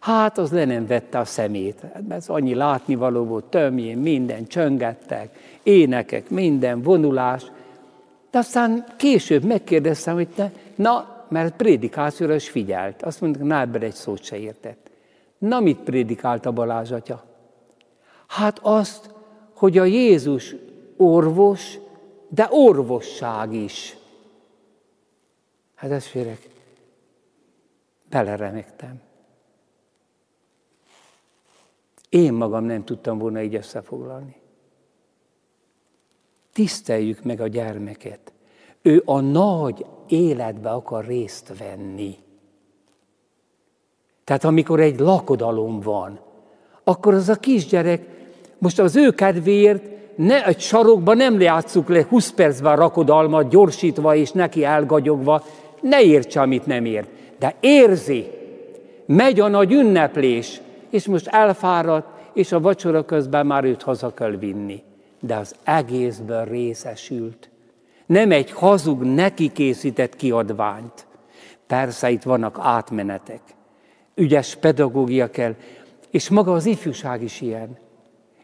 Hát 0.00 0.38
az 0.38 0.50
le 0.50 0.64
nem 0.64 0.86
vette 0.86 1.18
a 1.18 1.24
szemét. 1.24 1.82
Ez 2.08 2.28
annyi 2.28 2.54
látnivaló 2.54 3.24
volt, 3.24 3.44
tömjén, 3.44 3.98
minden, 3.98 4.46
csöngettek, 4.46 5.38
énekek, 5.62 6.30
minden, 6.30 6.82
vonulás. 6.82 7.44
De 8.30 8.38
aztán 8.38 8.84
később 8.96 9.44
megkérdeztem, 9.44 10.14
hogy 10.14 10.28
te, 10.28 10.52
na, 10.74 11.24
mert 11.28 11.56
prédikációra 11.56 12.34
is 12.34 12.48
figyelt. 12.48 13.02
Azt 13.02 13.20
mondta, 13.20 13.44
na 13.44 13.60
ebben 13.60 13.82
egy 13.82 13.94
szót 13.94 14.22
se 14.22 14.36
értett. 14.36 14.90
Na, 15.38 15.60
mit 15.60 15.78
prédikált 15.78 16.46
a 16.46 16.52
Balázs 16.52 16.90
atya? 16.90 17.24
Hát 18.26 18.58
azt, 18.62 19.14
hogy 19.54 19.78
a 19.78 19.84
Jézus 19.84 20.54
orvos, 20.96 21.78
de 22.28 22.48
orvosság 22.50 23.52
is. 23.52 23.96
Hát 25.74 25.90
ez 25.90 26.06
férek, 26.06 26.48
beleremegtem. 28.10 29.00
Én 32.10 32.32
magam 32.32 32.64
nem 32.64 32.84
tudtam 32.84 33.18
volna 33.18 33.42
így 33.42 33.54
összefoglalni. 33.54 34.36
Tiszteljük 36.52 37.22
meg 37.22 37.40
a 37.40 37.46
gyermeket. 37.46 38.32
Ő 38.82 39.02
a 39.04 39.20
nagy 39.20 39.86
életbe 40.08 40.70
akar 40.70 41.04
részt 41.04 41.58
venni. 41.58 42.16
Tehát 44.24 44.44
amikor 44.44 44.80
egy 44.80 44.98
lakodalom 44.98 45.80
van, 45.80 46.20
akkor 46.84 47.14
az 47.14 47.28
a 47.28 47.36
kisgyerek, 47.36 48.06
most 48.58 48.78
az 48.78 48.96
ő 48.96 49.10
kedvéért 49.10 49.82
ne 50.16 50.46
egy 50.46 50.60
sarokba 50.60 51.14
nem 51.14 51.40
játsszuk 51.40 51.88
le 51.88 52.06
20 52.08 52.30
percben 52.30 52.76
rakodalmat, 52.76 53.48
gyorsítva 53.48 54.14
és 54.14 54.32
neki 54.32 54.64
elgagyogva, 54.64 55.44
ne 55.80 56.02
értse, 56.02 56.40
amit 56.40 56.66
nem 56.66 56.84
ért. 56.84 57.08
De 57.38 57.54
érzi, 57.60 58.26
megy 59.06 59.40
a 59.40 59.48
nagy 59.48 59.72
ünneplés, 59.72 60.60
és 60.90 61.06
most 61.06 61.26
elfáradt, 61.26 62.08
és 62.32 62.52
a 62.52 62.60
vacsora 62.60 63.04
közben 63.04 63.46
már 63.46 63.64
őt 63.64 63.82
haza 63.82 64.14
kell 64.14 64.30
vinni. 64.30 64.82
De 65.20 65.36
az 65.36 65.54
egészből 65.64 66.44
részesült. 66.44 67.50
Nem 68.06 68.30
egy 68.30 68.50
hazug, 68.50 69.02
neki 69.02 69.52
készített 69.52 70.16
kiadványt. 70.16 71.06
Persze 71.66 72.10
itt 72.10 72.22
vannak 72.22 72.58
átmenetek. 72.60 73.40
Ügyes 74.14 74.56
pedagógia 74.56 75.30
kell, 75.30 75.54
és 76.10 76.28
maga 76.28 76.52
az 76.52 76.66
ifjúság 76.66 77.22
is 77.22 77.40
ilyen. 77.40 77.78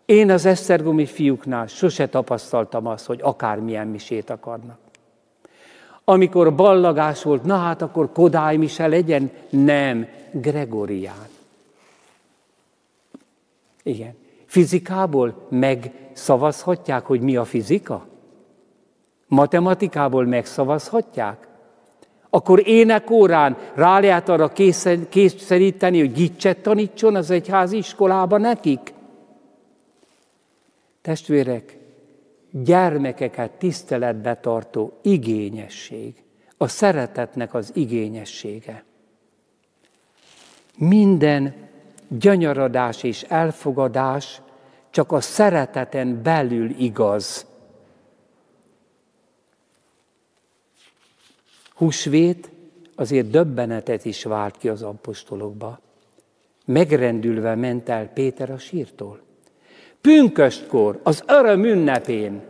Én 0.04 0.30
az 0.30 0.46
Esztergomi 0.46 1.06
fiúknál 1.06 1.66
sose 1.66 2.09
tapasztaltam 2.09 2.87
azt, 2.87 3.06
hogy 3.06 3.18
akármilyen 3.22 3.87
misét 3.87 4.30
akarnak. 4.30 4.78
Amikor 6.04 6.54
ballagás 6.54 7.22
volt, 7.22 7.44
na 7.44 7.56
hát 7.56 7.82
akkor 7.82 8.12
Kodály 8.12 8.56
mise 8.56 8.87
legyen? 8.87 9.30
Nem, 9.50 10.06
Gregorián. 10.30 11.36
Igen. 13.87 14.14
Fizikából 14.46 15.46
megszavazhatják, 15.51 17.07
hogy 17.07 17.20
mi 17.20 17.37
a 17.37 17.44
fizika? 17.44 18.07
Matematikából 19.27 20.25
megszavazhatják? 20.25 21.49
Akkor 22.31 22.68
énekórán 22.68 23.57
rá 23.75 23.99
lehet 23.99 24.29
arra 24.29 24.53
kényszeríteni, 25.09 25.99
hogy 25.99 26.12
gicset 26.12 26.59
tanítson 26.59 27.14
az 27.14 27.31
egyházi 27.31 27.77
iskolába 27.77 28.38
nekik? 28.38 28.94
Testvérek, 31.03 31.79
gyermekeket 32.51 33.51
tiszteletbe 33.51 34.37
tartó 34.37 34.99
igényesség, 35.03 36.14
a 36.57 36.68
szeretetnek 36.68 37.55
az 37.55 37.70
igényessége. 37.75 38.85
Minden 40.79 41.65
gyanyaradás 42.09 43.03
és 43.03 43.23
elfogadás 43.23 44.40
csak 44.90 45.12
a 45.12 45.21
szereteten 45.21 46.23
belül 46.23 46.71
igaz. 46.79 47.47
Húsvét 51.75 52.51
azért 52.95 53.31
döbbenetet 53.31 54.05
is 54.05 54.25
vált 54.25 54.57
ki 54.57 54.69
az 54.69 54.83
apostolokba. 54.83 55.81
Megrendülve 56.64 57.55
ment 57.55 57.88
el 57.88 58.09
Péter 58.09 58.51
a 58.51 58.59
sírtól. 58.59 59.21
Pünköstkor, 60.01 61.01
az 61.03 61.25
öröm 61.27 61.64
ünnepén. 61.64 62.42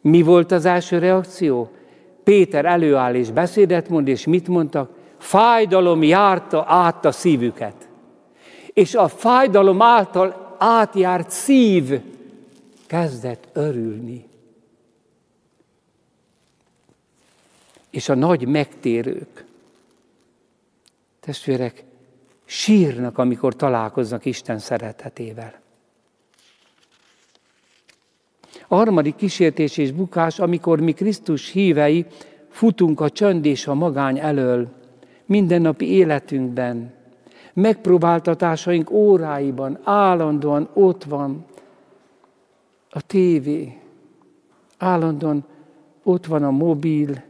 Mi 0.00 0.22
volt 0.22 0.52
az 0.52 0.64
első 0.64 0.98
reakció? 0.98 1.70
Péter 2.24 2.64
előáll 2.64 3.14
és 3.14 3.30
beszédet 3.30 3.88
mond, 3.88 4.08
és 4.08 4.26
mit 4.26 4.48
mondtak? 4.48 4.90
Fájdalom 5.18 6.02
járta 6.02 6.64
át 6.68 7.04
a 7.04 7.12
szívüket 7.12 7.85
és 8.76 8.94
a 8.94 9.08
fájdalom 9.08 9.82
által 9.82 10.56
átjárt 10.58 11.30
szív 11.30 12.00
kezdett 12.86 13.48
örülni. 13.52 14.24
És 17.90 18.08
a 18.08 18.14
nagy 18.14 18.46
megtérők, 18.46 19.44
testvérek, 21.20 21.84
sírnak, 22.44 23.18
amikor 23.18 23.56
találkoznak 23.56 24.24
Isten 24.24 24.58
szeretetével. 24.58 25.60
A 28.68 28.74
harmadik 28.74 29.16
kísértés 29.16 29.76
és 29.76 29.92
bukás, 29.92 30.38
amikor 30.38 30.80
mi 30.80 30.92
Krisztus 30.92 31.50
hívei 31.50 32.06
futunk 32.48 33.00
a 33.00 33.10
csönd 33.10 33.44
és 33.44 33.66
a 33.66 33.74
magány 33.74 34.18
elől, 34.18 34.68
mindennapi 35.24 35.90
életünkben, 35.90 36.94
megpróbáltatásaink 37.56 38.90
óráiban 38.90 39.78
állandóan 39.82 40.68
ott 40.72 41.04
van 41.04 41.44
a 42.90 43.06
tévé, 43.06 43.78
állandóan 44.78 45.44
ott 46.02 46.26
van 46.26 46.42
a 46.42 46.50
mobil, 46.50 47.22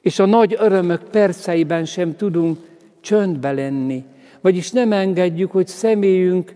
és 0.00 0.18
a 0.18 0.26
nagy 0.26 0.56
örömök 0.58 1.02
perceiben 1.02 1.84
sem 1.84 2.16
tudunk 2.16 2.58
csöndbe 3.00 3.52
lenni, 3.52 4.04
vagyis 4.40 4.70
nem 4.70 4.92
engedjük, 4.92 5.50
hogy 5.50 5.66
személyünk, 5.66 6.54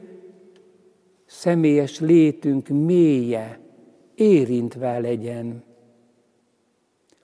személyes 1.27 2.01
létünk 2.01 2.69
mélye 2.69 3.59
érintve 4.15 4.99
legyen, 4.99 5.63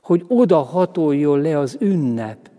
hogy 0.01 0.25
oda 0.29 0.59
hatoljon 0.59 1.41
le 1.41 1.59
az 1.59 1.77
ünnep, 1.81 2.50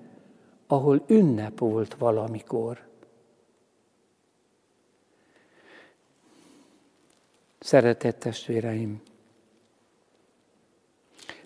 ahol 0.71 1.03
ünnep 1.07 1.60
volt 1.60 1.93
valamikor. 1.93 2.79
Szeretett 7.60 8.19
testvéreim, 8.19 9.01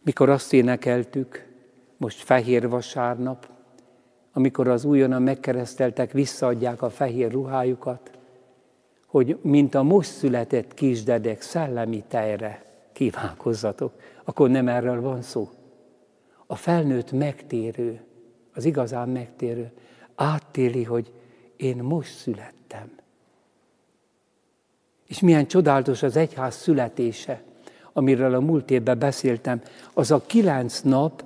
mikor 0.01 0.29
azt 0.29 0.53
énekeltük, 0.53 1.47
most 1.97 2.23
fehér 2.23 2.69
vasárnap, 2.69 3.49
amikor 4.33 4.67
az 4.67 4.85
újonnan 4.85 5.21
megkereszteltek 5.21 6.11
visszaadják 6.11 6.81
a 6.81 6.89
fehér 6.89 7.31
ruhájukat, 7.31 8.11
hogy 9.05 9.37
mint 9.41 9.75
a 9.75 9.83
most 9.83 10.11
született 10.11 10.73
kisdedek 10.73 11.41
szellemi 11.41 12.03
tejre 12.07 12.65
kívánkozzatok, 12.91 13.93
akkor 14.23 14.49
nem 14.49 14.67
erről 14.67 15.01
van 15.01 15.21
szó. 15.21 15.49
A 16.45 16.55
felnőtt 16.55 17.11
megtérő, 17.11 18.01
az 18.55 18.65
igazán 18.65 19.09
megtérő, 19.09 19.71
áttéli, 20.15 20.83
hogy 20.83 21.11
én 21.55 21.77
most 21.77 22.17
születtem. 22.17 22.91
És 25.07 25.19
milyen 25.19 25.47
csodálatos 25.47 26.03
az 26.03 26.15
egyház 26.15 26.55
születése, 26.55 27.41
amiről 27.93 28.33
a 28.33 28.39
múlt 28.39 28.71
évben 28.71 28.99
beszéltem, 28.99 29.61
az 29.93 30.11
a 30.11 30.23
kilenc 30.25 30.81
nap 30.81 31.23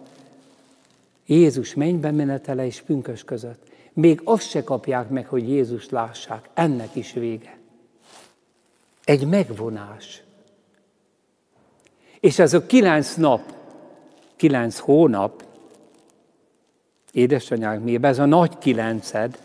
Jézus 1.25 1.73
mennybe 1.73 2.11
menetele 2.11 2.65
és 2.65 2.81
pünkös 2.81 3.23
között. 3.23 3.67
Még 3.93 4.21
azt 4.23 4.49
se 4.49 4.63
kapják 4.63 5.09
meg, 5.09 5.27
hogy 5.27 5.49
Jézus 5.49 5.89
lássák. 5.89 6.49
Ennek 6.53 6.95
is 6.95 7.13
vége. 7.13 7.57
Egy 9.03 9.27
megvonás. 9.27 10.23
És 12.19 12.39
ez 12.39 12.53
a 12.53 12.65
kilenc 12.65 13.15
nap, 13.15 13.53
kilenc 14.35 14.77
hónap, 14.77 15.43
Édesanyák, 17.11 17.83
mi 17.83 17.97
ez 18.01 18.19
a 18.19 18.25
nagy 18.25 18.57
kilenced. 18.57 19.37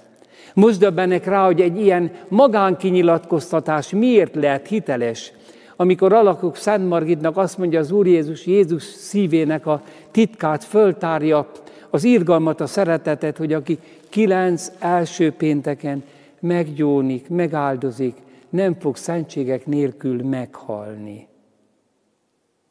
Most 0.54 0.78
döbbenek 0.78 1.24
rá, 1.24 1.44
hogy 1.44 1.60
egy 1.60 1.80
ilyen 1.80 2.10
magánkinyilatkoztatás 2.28 3.90
miért 3.90 4.34
lehet 4.34 4.66
hiteles, 4.66 5.32
amikor 5.76 6.12
alakok 6.12 6.56
Szent 6.56 6.88
Margitnak 6.88 7.36
azt 7.36 7.58
mondja 7.58 7.78
az 7.78 7.90
Úr 7.90 8.06
Jézus, 8.06 8.46
Jézus 8.46 8.82
szívének 8.82 9.66
a 9.66 9.82
titkát 10.10 10.64
föltárja, 10.64 11.50
az 11.90 12.04
írgalmat, 12.04 12.60
a 12.60 12.66
szeretetet, 12.66 13.36
hogy 13.36 13.52
aki 13.52 13.78
kilenc 14.08 14.70
első 14.78 15.32
pénteken 15.32 16.02
meggyónik, 16.40 17.28
megáldozik, 17.28 18.16
nem 18.48 18.74
fog 18.78 18.96
szentségek 18.96 19.66
nélkül 19.66 20.22
meghalni. 20.22 21.26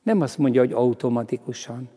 Nem 0.04 0.22
azt 0.22 0.38
mondja, 0.38 0.62
hogy 0.62 0.72
automatikusan. 0.72 1.90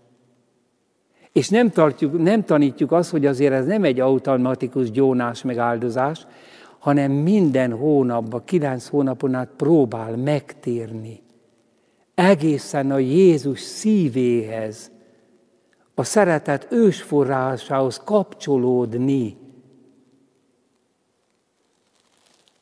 És 1.37 1.49
nem, 1.49 1.71
tartjuk, 1.71 2.23
nem 2.23 2.43
tanítjuk 2.43 2.93
azt, 2.93 3.11
hogy 3.11 3.27
azért 3.27 3.53
ez 3.53 3.67
nem 3.67 3.85
egy 3.85 4.01
automatikus 4.01 4.91
gyónás 4.91 5.43
megáldozás, 5.43 6.27
hanem 6.79 7.13
minden 7.13 7.73
hónapban, 7.73 8.45
kilenc 8.45 8.89
hónapon 8.89 9.35
át 9.35 9.51
próbál 9.57 10.17
megtérni. 10.17 11.23
Egészen 12.15 12.91
a 12.91 12.99
Jézus 12.99 13.61
szívéhez, 13.61 14.91
a 15.95 16.03
szeretet 16.03 16.67
ősforrásához 16.71 18.01
kapcsolódni, 18.05 19.37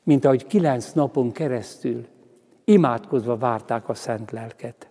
mint 0.03 0.25
ahogy 0.25 0.47
kilenc 0.47 0.93
napon 0.93 1.33
keresztül 1.33 2.07
imádkozva 2.65 3.37
várták 3.37 3.89
a 3.89 3.95
szent 3.95 4.31
lelket. 4.31 4.89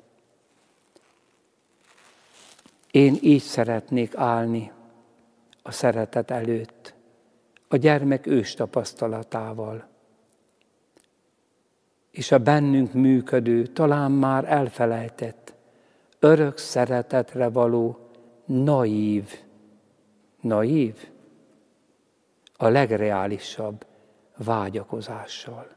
Én 2.94 3.18
így 3.22 3.42
szeretnék 3.42 4.16
állni 4.16 4.72
a 5.62 5.72
szeretet 5.72 6.32
előtt, 6.32 6.94
a 7.68 7.76
gyermek 7.76 8.26
ős 8.26 8.54
tapasztalatával. 8.54 9.88
És 12.12 12.32
a 12.32 12.38
bennünk 12.38 12.94
működő, 12.94 13.66
talán 13.66 14.12
már 14.12 14.52
elfelejtett, 14.52 15.54
örök 16.20 16.58
szeretetre 16.58 17.50
való 17.50 18.10
naív, 18.46 19.30
naív, 20.42 21.10
a 22.58 22.68
legreálisabb 22.68 23.86
vágyakozással. 24.38 25.68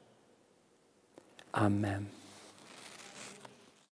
Amen. 1.50 2.15